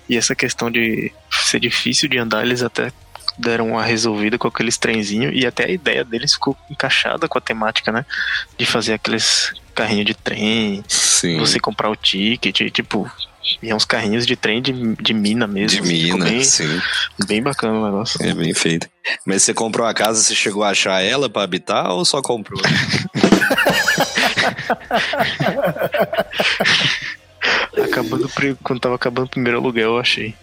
E 0.07 0.15
essa 0.15 0.33
questão 0.33 0.71
de 0.71 1.11
ser 1.29 1.59
difícil 1.59 2.07
de 2.07 2.17
andar, 2.17 2.45
eles 2.45 2.63
até 2.63 2.93
deram 3.37 3.71
uma 3.71 3.83
resolvida 3.83 4.37
com 4.37 4.47
aqueles 4.47 4.77
trenzinhos 4.77 5.33
e 5.35 5.45
até 5.45 5.65
a 5.65 5.71
ideia 5.71 6.03
deles 6.05 6.33
ficou 6.33 6.55
encaixada 6.69 7.27
com 7.27 7.37
a 7.37 7.41
temática, 7.41 7.91
né? 7.91 8.05
De 8.57 8.65
fazer 8.65 8.93
aqueles 8.93 9.53
carrinhos 9.71 10.05
de 10.05 10.13
trem, 10.13 10.83
Sim. 10.87 11.37
você 11.39 11.59
comprar 11.59 11.89
o 11.89 11.95
ticket, 11.95 12.71
tipo, 12.71 13.09
e 13.61 13.73
uns 13.73 13.85
carrinhos 13.85 14.25
de 14.25 14.35
trem 14.35 14.61
de, 14.61 14.71
de 14.95 15.13
mina 15.13 15.47
mesmo. 15.47 15.81
De 15.81 15.87
mina, 15.87 16.25
bem, 16.25 16.43
sim. 16.43 16.81
Bem 17.25 17.41
bacana 17.41 17.73
o 17.73 17.85
negócio. 17.85 18.23
É 18.23 18.33
bem 18.33 18.53
feito. 18.53 18.87
Mas 19.25 19.43
você 19.43 19.53
comprou 19.53 19.85
a 19.85 19.93
casa, 19.93 20.21
você 20.21 20.35
chegou 20.35 20.63
a 20.63 20.69
achar 20.69 21.03
ela 21.03 21.29
para 21.29 21.43
habitar 21.43 21.91
ou 21.91 22.05
só 22.05 22.21
comprou? 22.21 22.61
acabando, 27.83 28.29
quando 28.63 28.79
tava 28.79 28.95
acabando 28.95 29.25
o 29.25 29.29
primeiro 29.29 29.57
aluguel, 29.57 29.91
eu 29.91 29.99
achei. 29.99 30.33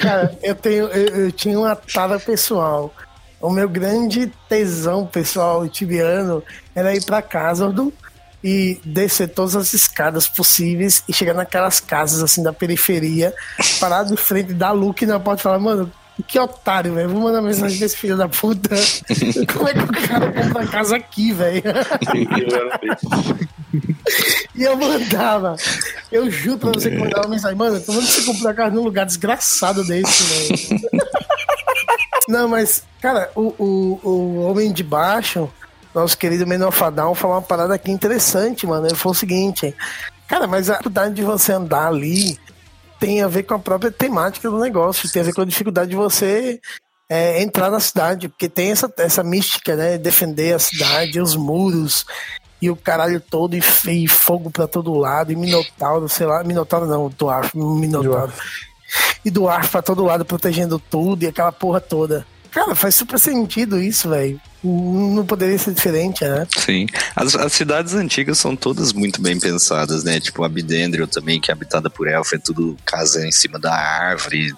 Cara, 0.00 0.36
eu 0.42 0.54
tenho, 0.54 0.86
eu, 0.88 1.24
eu 1.24 1.32
tinha 1.32 1.58
uma 1.58 1.74
tara 1.74 2.18
pessoal. 2.18 2.94
O 3.40 3.50
meu 3.50 3.68
grande 3.68 4.32
tesão 4.48 5.06
pessoal 5.06 5.68
tibiano 5.68 6.42
era 6.74 6.94
ir 6.94 7.04
para 7.04 7.20
casa 7.20 7.70
do 7.70 7.92
e 8.42 8.80
descer 8.84 9.28
todas 9.28 9.56
as 9.56 9.74
escadas 9.74 10.28
possíveis 10.28 11.02
e 11.08 11.12
chegar 11.12 11.34
naquelas 11.34 11.80
casas 11.80 12.22
assim 12.22 12.42
da 12.42 12.52
periferia, 12.52 13.34
parar 13.80 14.04
de 14.04 14.16
frente 14.16 14.52
da 14.52 14.70
Luke 14.70 15.04
na 15.04 15.18
porta 15.18 15.40
e 15.40 15.42
falar, 15.42 15.58
mano, 15.58 15.92
que 16.26 16.38
otário, 16.38 16.94
velho. 16.94 17.08
Vou 17.10 17.20
mandar 17.20 17.42
mensagem 17.42 17.78
desse 17.78 17.96
filho 17.96 18.16
da 18.16 18.28
puta. 18.28 18.74
Como 19.52 19.68
é 19.68 19.74
que 19.74 19.80
o 19.80 20.08
cara 20.08 20.32
compra 20.32 20.66
casa 20.66 20.96
aqui, 20.96 21.32
velho? 21.32 21.62
e 24.54 24.62
eu 24.62 24.76
mandava. 24.76 25.56
Eu 26.10 26.30
juro 26.30 26.58
pra 26.58 26.70
você 26.70 26.90
que 26.90 26.96
mandava 26.96 27.28
mensagem, 27.28 27.56
mano, 27.56 27.82
mandando 27.86 28.06
você 28.06 28.22
comprar 28.22 28.54
casa 28.54 28.74
num 28.74 28.82
lugar 28.82 29.04
desgraçado 29.04 29.84
desse, 29.84 30.22
velho. 30.22 30.80
Não, 32.28 32.48
mas, 32.48 32.84
cara, 33.00 33.30
o, 33.34 33.54
o, 33.58 34.00
o 34.02 34.50
Homem 34.50 34.72
de 34.72 34.82
Baixo, 34.82 35.48
nosso 35.94 36.18
querido 36.18 36.46
Menofadão, 36.46 37.14
falou 37.14 37.36
uma 37.36 37.42
parada 37.42 37.74
aqui 37.74 37.90
interessante, 37.90 38.66
mano. 38.66 38.86
Ele 38.86 38.96
falou 38.96 39.12
o 39.12 39.18
seguinte: 39.18 39.74
Cara, 40.26 40.46
mas 40.46 40.68
a 40.68 40.74
dificuldade 40.74 41.14
de 41.14 41.22
você 41.22 41.52
andar 41.52 41.86
ali 41.86 42.38
tem 42.98 43.22
a 43.22 43.28
ver 43.28 43.44
com 43.44 43.54
a 43.54 43.58
própria 43.58 43.90
temática 43.90 44.50
do 44.50 44.58
negócio, 44.58 45.10
tem 45.10 45.22
a 45.22 45.24
ver 45.24 45.32
com 45.32 45.42
a 45.42 45.46
dificuldade 45.46 45.90
de 45.90 45.96
você 45.96 46.60
é, 47.08 47.42
entrar 47.42 47.70
na 47.70 47.78
cidade, 47.78 48.28
porque 48.28 48.48
tem 48.48 48.70
essa, 48.70 48.92
essa 48.98 49.22
mística, 49.22 49.76
né? 49.76 49.98
Defender 49.98 50.54
a 50.54 50.58
cidade, 50.58 51.20
os 51.20 51.36
muros 51.36 52.04
e 52.60 52.70
o 52.70 52.76
caralho 52.76 53.20
todo, 53.20 53.54
e, 53.54 53.62
e 53.88 54.08
fogo 54.08 54.50
pra 54.50 54.66
todo 54.66 54.94
lado, 54.94 55.30
e 55.30 55.36
Minotauro, 55.36 56.08
sei 56.08 56.26
lá, 56.26 56.42
Minotauro 56.42 56.86
não, 56.86 57.08
Dwarf, 57.10 57.56
Minotauro. 57.56 58.32
E 59.26 59.30
Dwarf 59.30 59.72
pra 59.72 59.82
todo 59.82 60.04
lado, 60.04 60.24
protegendo 60.24 60.78
tudo, 60.78 61.24
e 61.24 61.26
aquela 61.26 61.50
porra 61.50 61.80
toda. 61.80 62.24
Cara, 62.48 62.76
faz 62.76 62.94
super 62.94 63.18
sentido 63.18 63.82
isso, 63.82 64.08
velho. 64.08 64.40
Não 64.62 65.26
poderia 65.26 65.58
ser 65.58 65.74
diferente, 65.74 66.24
né? 66.24 66.46
Sim. 66.56 66.86
As, 67.16 67.34
as, 67.34 67.52
cidades 67.52 67.92
antigas 67.94 68.38
são 68.38 68.54
todas 68.54 68.92
muito 68.92 69.20
bem 69.20 69.36
pensadas, 69.40 70.04
né? 70.04 70.20
Tipo, 70.20 70.44
Abdendrio 70.44 71.08
também, 71.08 71.40
que 71.40 71.50
é 71.50 71.54
habitada 71.54 71.90
por 71.90 72.06
elfo, 72.06 72.36
é 72.36 72.38
tudo 72.38 72.76
casa 72.84 73.26
em 73.26 73.32
cima 73.32 73.58
da 73.58 73.74
árvore. 73.74 74.54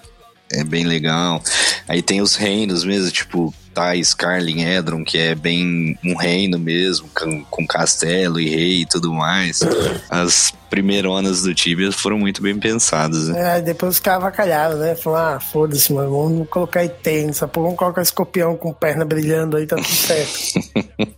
É 0.53 0.63
bem 0.63 0.85
legal. 0.85 1.43
Aí 1.89 2.03
tem 2.03 2.21
os 2.21 2.37
reinos 2.37 2.85
mesmo, 2.85 3.11
tipo, 3.11 3.55
Tais, 3.79 4.13
Carlin, 4.13 4.65
Edron, 4.65 5.05
que 5.05 5.17
é 5.17 5.37
bem 5.37 5.97
um 6.05 6.17
reino 6.17 6.59
mesmo, 6.59 7.09
com, 7.15 7.45
com 7.45 7.65
castelo 7.65 8.41
e 8.41 8.49
rei 8.49 8.81
e 8.81 8.87
tudo 8.87 9.15
mais. 9.15 9.61
As 10.11 10.53
primeironas 10.69 11.43
do 11.43 11.55
Tibia 11.55 11.91
foram 11.91 12.19
muito 12.19 12.43
bem 12.43 12.59
pensadas. 12.59 13.29
Né? 13.29 13.59
É, 13.59 13.61
depois 13.61 13.95
os 13.95 14.01
caras 14.01 14.23
avacalharam, 14.23 14.79
né? 14.79 14.95
Falaram, 14.95 15.37
ah, 15.37 15.41
foda-se, 15.41 15.93
mano, 15.93 16.11
vamos 16.11 16.49
colocar 16.49 16.85
item, 16.85 17.29
essa 17.29 17.49
porra, 17.49 17.67
vamos 17.67 17.79
colocar 17.79 18.03
escorpião 18.03 18.57
com 18.57 18.73
perna 18.73 19.05
brilhando 19.05 19.57
aí, 19.57 19.67
tá 19.67 19.77
tudo 19.77 19.89
certo. 19.89 20.61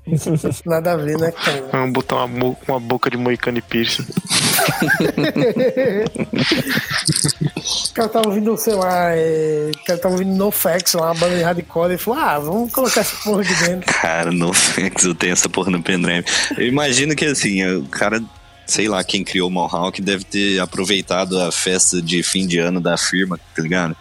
Nada 0.67 0.93
a 0.93 0.97
ver, 0.97 1.19
né, 1.19 1.33
cara? 1.33 1.65
Vamos 1.73 1.93
botar 1.93 2.25
uma, 2.25 2.57
uma 2.69 2.81
boca 2.81 3.11
de 3.11 3.17
moicano 3.17 3.59
e 3.59 3.63
piercing. 3.63 4.07
o 7.91 7.95
cara 7.95 8.09
tava 8.09 8.29
ouvindo, 8.29 8.57
sei 8.57 8.75
lá, 8.75 9.15
é... 9.15 9.71
o 9.75 9.85
cara 9.85 9.99
tava 9.99 10.15
ouvindo 10.15 10.37
NoFX, 10.37 10.95
uma 10.95 11.15
banda 11.15 11.37
de 11.37 11.43
hardcore, 11.43 11.95
e 11.95 11.99
falou, 11.99 12.21
ah, 12.21 12.39
vamos 12.53 12.73
colocar 12.73 13.01
essa 13.01 13.17
porra 13.23 13.43
aqui 13.43 13.55
dentro. 13.65 13.93
Cara, 13.93 14.31
NoFX, 14.33 15.05
eu 15.05 15.15
tenho 15.15 15.33
essa 15.33 15.49
porra 15.49 15.71
no 15.71 15.83
pendrive. 15.83 16.25
Eu 16.57 16.67
imagino 16.67 17.15
que, 17.15 17.25
assim, 17.25 17.65
o 17.67 17.85
cara 17.87 18.23
sei 18.71 18.89
lá, 18.89 19.03
quem 19.03 19.25
criou 19.25 19.49
o 19.49 19.51
Mohawk 19.51 20.01
deve 20.01 20.25
ter 20.25 20.61
aproveitado 20.61 21.41
a 21.41 21.51
festa 21.51 22.01
de 22.01 22.23
fim 22.23 22.47
de 22.47 22.59
ano 22.59 22.81
da 22.81 22.97
firma, 22.97 23.39
tá 23.55 23.63
ligado? 23.63 23.97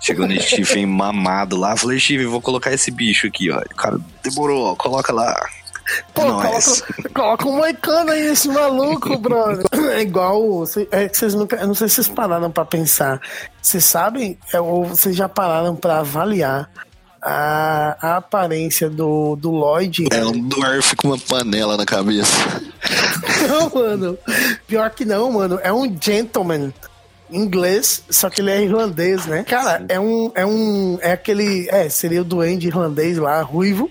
Chegou 0.00 0.26
nesse 0.26 0.48
Stephen 0.64 0.86
mamado 0.86 1.56
lá, 1.56 1.76
falei, 1.76 2.00
Stephen, 2.00 2.26
vou 2.26 2.40
colocar 2.40 2.72
esse 2.72 2.90
bicho 2.90 3.28
aqui, 3.28 3.50
ó. 3.50 3.60
O 3.60 3.74
cara, 3.76 3.98
demorou, 4.22 4.74
coloca 4.76 5.12
lá. 5.12 5.34
Pô, 6.14 6.22
coloca, 6.22 6.60
coloca 7.14 7.48
um 7.48 7.56
moicano 7.56 8.12
aí 8.12 8.28
nesse 8.28 8.48
maluco, 8.48 9.16
brother. 9.18 9.66
É 9.92 10.00
igual. 10.00 10.64
É 10.90 11.08
que 11.08 11.16
vocês 11.16 11.34
nunca. 11.34 11.56
Eu 11.56 11.66
não 11.66 11.74
sei 11.74 11.88
se 11.88 11.96
vocês 11.96 12.08
pararam 12.08 12.50
pra 12.50 12.64
pensar. 12.64 13.20
Vocês 13.60 13.84
sabem, 13.84 14.38
é, 14.52 14.60
ou 14.60 14.84
vocês 14.84 15.16
já 15.16 15.28
pararam 15.28 15.74
pra 15.74 15.98
avaliar 15.98 16.70
a, 17.22 17.96
a 18.00 18.16
aparência 18.16 18.88
do, 18.88 19.36
do 19.36 19.50
Lloyd. 19.50 20.06
É 20.10 20.24
um 20.24 20.48
dwarf 20.48 20.96
com 20.96 21.08
uma 21.08 21.18
panela 21.18 21.76
na 21.76 21.84
cabeça. 21.84 22.32
Não, 23.48 23.70
mano. 23.70 24.18
Pior 24.66 24.90
que 24.90 25.04
não, 25.04 25.32
mano. 25.32 25.58
É 25.62 25.72
um 25.72 25.96
gentleman. 26.00 26.72
inglês, 27.30 28.02
só 28.10 28.28
que 28.28 28.40
ele 28.40 28.50
é 28.50 28.62
irlandês, 28.62 29.26
né? 29.26 29.44
Cara, 29.44 29.84
é 29.88 29.98
um, 30.00 30.32
é 30.34 30.44
um. 30.44 30.98
É 31.00 31.12
aquele. 31.12 31.68
É, 31.70 31.88
seria 31.88 32.22
o 32.22 32.24
duende 32.24 32.66
irlandês 32.66 33.18
lá, 33.18 33.40
ruivo. 33.42 33.90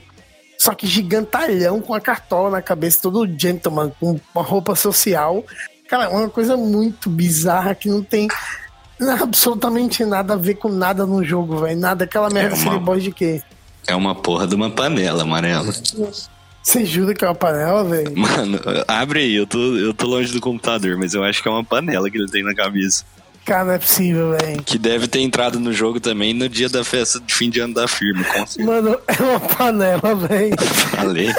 Só 0.57 0.73
que 0.73 0.85
gigantalhão 0.85 1.81
com 1.81 1.93
a 1.93 2.01
cartola 2.01 2.49
na 2.49 2.61
cabeça, 2.61 2.99
todo 3.01 3.27
gentleman, 3.39 3.91
com 3.99 4.19
uma 4.35 4.43
roupa 4.43 4.75
social. 4.75 5.43
Cara, 5.87 6.09
uma 6.09 6.29
coisa 6.29 6.57
muito 6.57 7.09
bizarra 7.09 7.73
que 7.73 7.89
não 7.89 8.03
tem 8.03 8.27
absolutamente 9.01 10.03
nada 10.05 10.33
a 10.33 10.37
ver 10.37 10.55
com 10.55 10.69
nada 10.69 11.05
no 11.05 11.23
jogo, 11.23 11.57
velho. 11.59 11.79
Nada, 11.79 12.03
aquela 12.03 12.29
merda 12.29 12.55
é 12.55 12.69
uma... 12.69 12.99
de 12.99 13.11
quê? 13.11 13.41
É 13.87 13.95
uma 13.95 14.13
porra 14.13 14.45
de 14.45 14.55
uma 14.55 14.69
panela 14.69 15.23
amarela. 15.23 15.71
Você 16.61 16.85
jura 16.85 17.13
que 17.13 17.23
é 17.23 17.27
uma 17.27 17.35
panela, 17.35 17.83
velho? 17.83 18.17
Mano, 18.17 18.59
abre 18.87 19.21
aí, 19.21 19.35
eu 19.35 19.47
tô, 19.47 19.57
eu 19.77 19.93
tô 19.93 20.07
longe 20.07 20.31
do 20.33 20.41
computador, 20.41 20.97
mas 20.97 21.13
eu 21.13 21.23
acho 21.23 21.41
que 21.41 21.47
é 21.47 21.51
uma 21.51 21.63
panela 21.63 22.09
que 22.09 22.17
ele 22.17 22.29
tem 22.29 22.43
na 22.43 22.53
cabeça. 22.53 23.03
Cara, 23.45 23.65
não 23.65 23.73
é 23.73 23.79
possível, 23.79 24.37
velho. 24.37 24.61
Que 24.63 24.77
deve 24.77 25.07
ter 25.07 25.21
entrado 25.21 25.59
no 25.59 25.73
jogo 25.73 25.99
também 25.99 26.33
no 26.33 26.47
dia 26.47 26.69
da 26.69 26.83
festa 26.83 27.19
de 27.19 27.33
fim 27.33 27.49
de 27.49 27.59
ano 27.59 27.73
da 27.73 27.87
firma, 27.87 28.23
com 28.23 28.45
certeza. 28.45 28.63
Mano, 28.63 28.99
é 29.07 29.23
uma 29.23 29.39
panela, 29.39 30.13
velho. 30.13 30.55
Falei. 30.61 31.33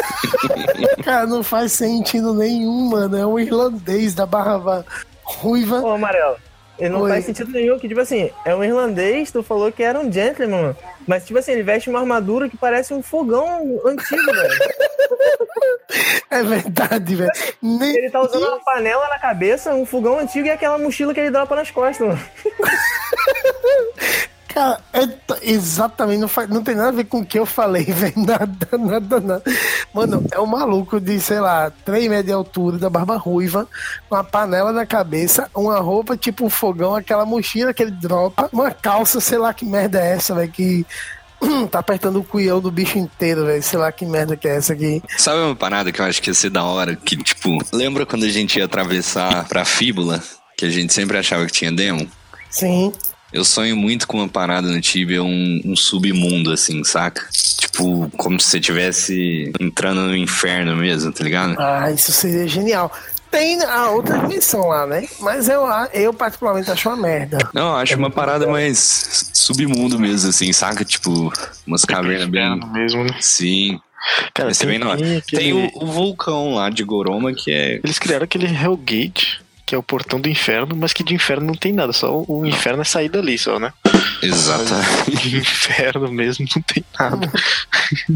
Cara, 1.05 1.27
não 1.27 1.45
faz 1.45 1.71
sentido 1.73 2.35
nenhum, 2.35 2.89
mano. 2.89 3.17
É 3.17 3.25
um 3.25 3.39
irlandês 3.39 4.13
da 4.13 4.27
barra 4.27 4.85
ruiva. 5.23 5.81
Ô, 5.81 5.93
Amarelo. 5.93 6.37
Ele 6.81 6.89
não 6.89 7.03
Oi. 7.03 7.11
faz 7.11 7.27
sentido 7.27 7.53
nenhum, 7.53 7.79
que, 7.79 7.87
tipo 7.87 8.01
assim, 8.01 8.31
é 8.45 8.55
um 8.55 8.65
irlandês, 8.65 9.31
tu 9.31 9.43
falou 9.43 9.71
que 9.71 9.83
era 9.83 10.01
um 10.01 10.11
gentleman, 10.11 10.75
mas, 11.07 11.27
tipo 11.27 11.39
assim, 11.39 11.53
ele 11.53 11.63
veste 11.63 11.91
uma 11.91 12.01
armadura 12.01 12.49
que 12.49 12.57
parece 12.57 12.95
um 12.95 13.03
fogão 13.03 13.81
antigo, 13.85 14.25
velho. 14.33 14.59
É 16.31 16.45
verdade, 16.45 17.17
velho. 17.17 17.31
Ele 17.61 18.09
tá 18.11 18.21
usando 18.21 18.47
uma 18.47 18.61
panela 18.61 19.09
na 19.09 19.19
cabeça, 19.19 19.75
um 19.75 19.85
fogão 19.85 20.21
antigo 20.21 20.47
e 20.47 20.51
aquela 20.51 20.79
mochila 20.79 21.13
que 21.13 21.19
ele 21.19 21.33
dropa 21.33 21.57
nas 21.57 21.73
costas, 21.73 22.07
mano. 22.07 22.21
Cara, 24.53 24.81
é, 24.93 25.09
exatamente, 25.43 26.19
não, 26.19 26.27
faz, 26.27 26.49
não 26.49 26.63
tem 26.63 26.75
nada 26.75 26.89
a 26.89 26.93
ver 26.93 27.05
com 27.05 27.21
o 27.21 27.25
que 27.25 27.39
eu 27.39 27.47
falei, 27.47 27.85
velho. 27.89 28.15
Nada, 28.17 28.69
nada, 28.79 29.21
nada. 29.21 29.43
Mano, 29.95 30.25
é 30.33 30.41
um 30.41 30.47
maluco 30.47 31.01
de, 31.01 31.21
sei 31.21 31.39
lá, 31.39 31.71
3 31.85 32.09
metros 32.09 32.27
de 32.27 32.33
altura, 32.33 32.79
da 32.79 32.91
barba 32.91 33.17
ruiva, 33.17 33.69
uma 34.11 34.25
panela 34.25 34.73
na 34.73 34.85
cabeça, 34.85 35.49
uma 35.55 35.79
roupa 35.79 36.17
tipo 36.17 36.45
um 36.45 36.51
fogão, 36.51 36.97
aquela 36.97 37.25
mochila 37.25 37.73
que 37.73 37.83
ele 37.83 37.93
dropa, 37.93 38.49
uma 38.53 38.73
calça, 38.73 39.21
sei 39.21 39.39
lá 39.39 39.55
que 39.55 39.65
merda 39.65 40.01
é 40.01 40.15
essa, 40.15 40.35
velho, 40.35 40.51
que 40.51 40.85
tá 41.71 41.79
apertando 41.79 42.19
o 42.19 42.25
cuião 42.25 42.61
do 42.61 42.73
bicho 42.73 42.99
inteiro, 42.99 43.47
velho. 43.47 43.63
Sei 43.63 43.79
lá 43.79 43.93
que 43.93 44.05
merda 44.05 44.37
que 44.37 44.49
é 44.49 44.57
essa 44.57 44.73
aqui. 44.73 45.01
Sabe 45.17 45.39
uma 45.39 45.55
parada 45.55 45.93
que 45.93 46.01
eu 46.01 46.05
acho 46.05 46.21
que 46.21 46.31
ia 46.31 46.35
ser 46.35 46.51
da 46.51 46.65
hora? 46.65 46.97
Que, 46.97 47.17
tipo, 47.17 47.59
lembra 47.73 48.05
quando 48.05 48.25
a 48.25 48.29
gente 48.29 48.59
ia 48.59 48.65
atravessar 48.65 49.47
pra 49.47 49.65
fíbula? 49.65 50.21
Que 50.57 50.67
a 50.67 50.71
gente 50.71 50.93
sempre 50.93 51.17
achava 51.17 51.47
que 51.47 51.53
tinha 51.53 51.71
demo? 51.71 52.07
Sim. 52.51 52.93
Eu 53.33 53.45
sonho 53.45 53.77
muito 53.77 54.07
com 54.07 54.19
uma 54.19 54.29
parada 54.29 54.69
no 54.69 54.81
Tibia, 54.81 55.23
um, 55.23 55.61
um 55.65 55.77
submundo, 55.77 56.53
assim, 56.53 56.83
saca? 56.83 57.27
Tipo, 57.59 58.11
como 58.17 58.41
se 58.41 58.49
você 58.49 58.59
estivesse 58.59 59.53
entrando 59.61 60.03
no 60.03 60.17
inferno 60.17 60.77
mesmo, 60.77 61.13
tá 61.13 61.23
ligado? 61.23 61.55
Ah, 61.59 61.91
isso 61.91 62.13
seria 62.13 62.49
genial. 62.49 62.93
Tem 63.31 63.63
a 63.63 63.91
outra 63.91 64.19
dimensão 64.19 64.67
lá, 64.67 64.87
né? 64.87 65.07
Mas 65.21 65.49
eu, 65.49 65.63
eu 65.93 66.13
particularmente 66.13 66.69
acho 66.69 66.89
uma 66.89 66.97
merda. 66.97 67.39
Não, 67.55 67.77
acho 67.77 67.97
uma 67.97 68.11
parada 68.11 68.49
mais 68.49 69.31
submundo 69.33 70.01
mesmo, 70.01 70.31
assim, 70.31 70.53
saca? 70.53 70.85
Tipo, 70.85 71.33
umas 71.65 71.85
cavernas 71.85 72.29
bem. 72.29 72.73
mesmo, 72.73 73.05
né? 73.05 73.17
Sim. 73.21 73.81
Cara, 74.35 74.51
tem, 74.53 74.67
bem 74.67 74.83
aquele... 74.83 75.21
tem 75.23 75.53
o, 75.53 75.71
o, 75.75 75.87
vulcão 75.87 76.55
lá 76.55 76.71
de 76.71 76.83
Goroma 76.83 77.33
que 77.33 77.53
é. 77.53 77.81
Eles 77.85 77.99
criaram 77.99 78.25
aquele 78.25 78.47
Hellgate 78.47 79.41
que 79.71 79.75
é 79.77 79.79
o 79.79 79.85
portão 79.85 80.21
do 80.21 80.29
inferno, 80.29 80.75
mas 80.75 80.93
que 80.93 81.05
de 81.05 81.15
inferno 81.15 81.47
não 81.47 81.55
tem 81.55 81.73
nada, 81.73 81.93
só 81.93 82.25
o 82.27 82.45
inferno 82.45 82.83
é 82.83 82.85
sair 82.85 83.09
dali 83.09 83.39
só, 83.39 83.57
né? 83.61 83.73
Exato. 84.21 84.65
De 85.09 85.37
inferno 85.37 86.11
mesmo 86.11 86.45
não 86.57 86.63
tem 86.63 86.85
nada. 86.99 87.33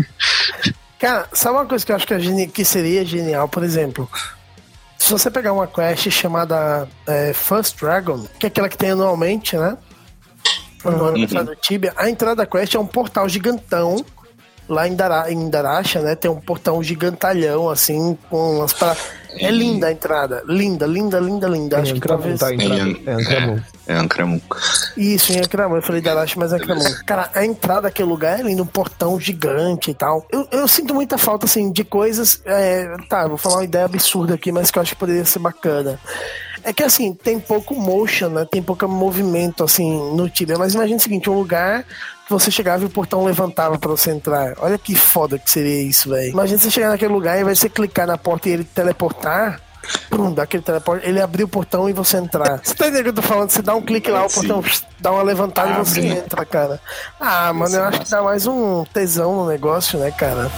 Cara, 0.98 1.28
sabe 1.32 1.56
uma 1.56 1.64
coisa 1.64 1.86
que 1.86 1.92
eu 1.92 1.96
acho 1.96 2.08
que, 2.08 2.14
é 2.14 2.46
que 2.48 2.64
seria 2.64 3.04
genial, 3.04 3.48
por 3.48 3.62
exemplo? 3.62 4.10
Se 4.98 5.12
você 5.12 5.30
pegar 5.30 5.52
uma 5.52 5.68
quest 5.68 6.10
chamada 6.10 6.88
é, 7.06 7.32
First 7.32 7.78
Dragon, 7.78 8.26
que 8.36 8.46
é 8.46 8.48
aquela 8.48 8.68
que 8.68 8.76
tem 8.76 8.90
anualmente, 8.90 9.56
né? 9.56 9.78
Uhum. 10.84 11.54
Tibia, 11.62 11.92
a 11.96 12.10
entrada 12.10 12.34
da 12.34 12.46
quest 12.46 12.74
é 12.74 12.80
um 12.80 12.86
portal 12.86 13.28
gigantão 13.28 14.04
lá 14.68 14.88
em, 14.88 14.96
Dara, 14.96 15.30
em 15.30 15.48
Darasha, 15.48 16.00
né? 16.00 16.16
Tem 16.16 16.28
um 16.28 16.40
portão 16.40 16.82
gigantalhão, 16.82 17.70
assim, 17.70 18.18
com 18.28 18.56
umas 18.56 18.72
para 18.72 18.96
É 19.38 19.50
linda 19.50 19.88
a 19.88 19.92
entrada. 19.92 20.42
Linda, 20.46 20.86
linda, 20.86 21.18
linda, 21.18 21.48
linda. 21.48 21.80
Acho 21.80 21.94
que 21.94 22.00
talvez. 22.00 22.40
Tá, 22.40 22.50
é 22.50 22.54
Ancramon. 22.54 23.58
É 23.86 23.94
Ancramon. 23.94 24.40
Isso, 24.96 25.32
em 25.32 25.38
Ancramon. 25.38 25.76
Eu 25.76 25.82
falei 25.82 26.00
Darasha, 26.00 26.38
mas 26.38 26.52
é 26.52 26.56
Ancramon. 26.56 26.84
Cara, 27.06 27.30
a 27.34 27.44
entrada 27.44 27.82
daquele 27.82 28.08
lugar 28.08 28.40
é 28.40 28.42
linda, 28.42 28.62
um 28.62 28.66
portão 28.66 29.18
gigante 29.18 29.90
e 29.90 29.94
tal. 29.94 30.26
Eu, 30.30 30.46
eu 30.50 30.68
sinto 30.68 30.94
muita 30.94 31.18
falta, 31.18 31.46
assim, 31.46 31.70
de 31.70 31.84
coisas. 31.84 32.40
É, 32.44 32.96
tá, 33.08 33.26
vou 33.26 33.36
falar 33.36 33.56
uma 33.56 33.64
ideia 33.64 33.84
absurda 33.84 34.34
aqui, 34.34 34.52
mas 34.52 34.70
que 34.70 34.78
eu 34.78 34.82
acho 34.82 34.92
que 34.92 35.00
poderia 35.00 35.24
ser 35.24 35.38
bacana. 35.38 35.98
É 36.62 36.72
que 36.72 36.82
assim, 36.82 37.12
tem 37.12 37.38
pouco 37.38 37.74
motion, 37.74 38.30
né? 38.30 38.46
Tem 38.50 38.62
pouco 38.62 38.88
movimento, 38.88 39.62
assim, 39.62 40.14
no 40.14 40.30
Tibia. 40.30 40.56
Mas 40.56 40.72
imagina 40.72 40.96
o 40.96 41.00
seguinte, 41.00 41.28
um 41.28 41.34
lugar 41.34 41.84
você 42.28 42.50
chegava 42.50 42.82
e 42.82 42.86
o 42.86 42.90
portão 42.90 43.24
levantava 43.24 43.78
para 43.78 43.90
você 43.90 44.10
entrar. 44.10 44.54
Olha 44.58 44.78
que 44.78 44.94
foda 44.94 45.38
que 45.38 45.50
seria 45.50 45.82
isso, 45.82 46.10
velho. 46.10 46.30
Imagina 46.30 46.58
você 46.58 46.70
chegar 46.70 46.90
naquele 46.90 47.12
lugar 47.12 47.38
e 47.38 47.44
vai 47.44 47.54
você 47.54 47.68
clicar 47.68 48.06
na 48.06 48.16
porta 48.16 48.48
e 48.48 48.52
ele 48.52 48.64
teleportar. 48.64 49.60
Pum, 50.08 50.32
daquele 50.32 50.62
teleporte, 50.62 51.06
ele 51.06 51.20
abrir 51.20 51.44
o 51.44 51.48
portão 51.48 51.90
e 51.90 51.92
você 51.92 52.16
entrar. 52.16 52.58
Você 52.64 52.74
tá 52.74 52.86
entendendo 52.86 53.00
o 53.00 53.02
que 53.02 53.08
eu 53.10 53.22
tô 53.22 53.22
falando? 53.22 53.50
Você 53.50 53.60
dá 53.60 53.74
um 53.74 53.82
clique 53.82 54.10
lá, 54.10 54.24
o 54.24 54.30
portão 54.32 54.64
dá 54.98 55.12
uma 55.12 55.22
levantada 55.22 55.68
ah, 55.68 55.72
e 55.72 55.84
você 55.84 56.00
entra, 56.00 56.44
cara. 56.46 56.80
Ah, 57.20 57.52
mano, 57.52 57.76
eu 57.76 57.84
acho 57.84 58.00
que 58.00 58.10
dá 58.10 58.22
mais 58.22 58.46
um 58.46 58.84
tesão 58.84 59.36
no 59.36 59.46
negócio, 59.46 59.98
né, 59.98 60.10
cara? 60.10 60.50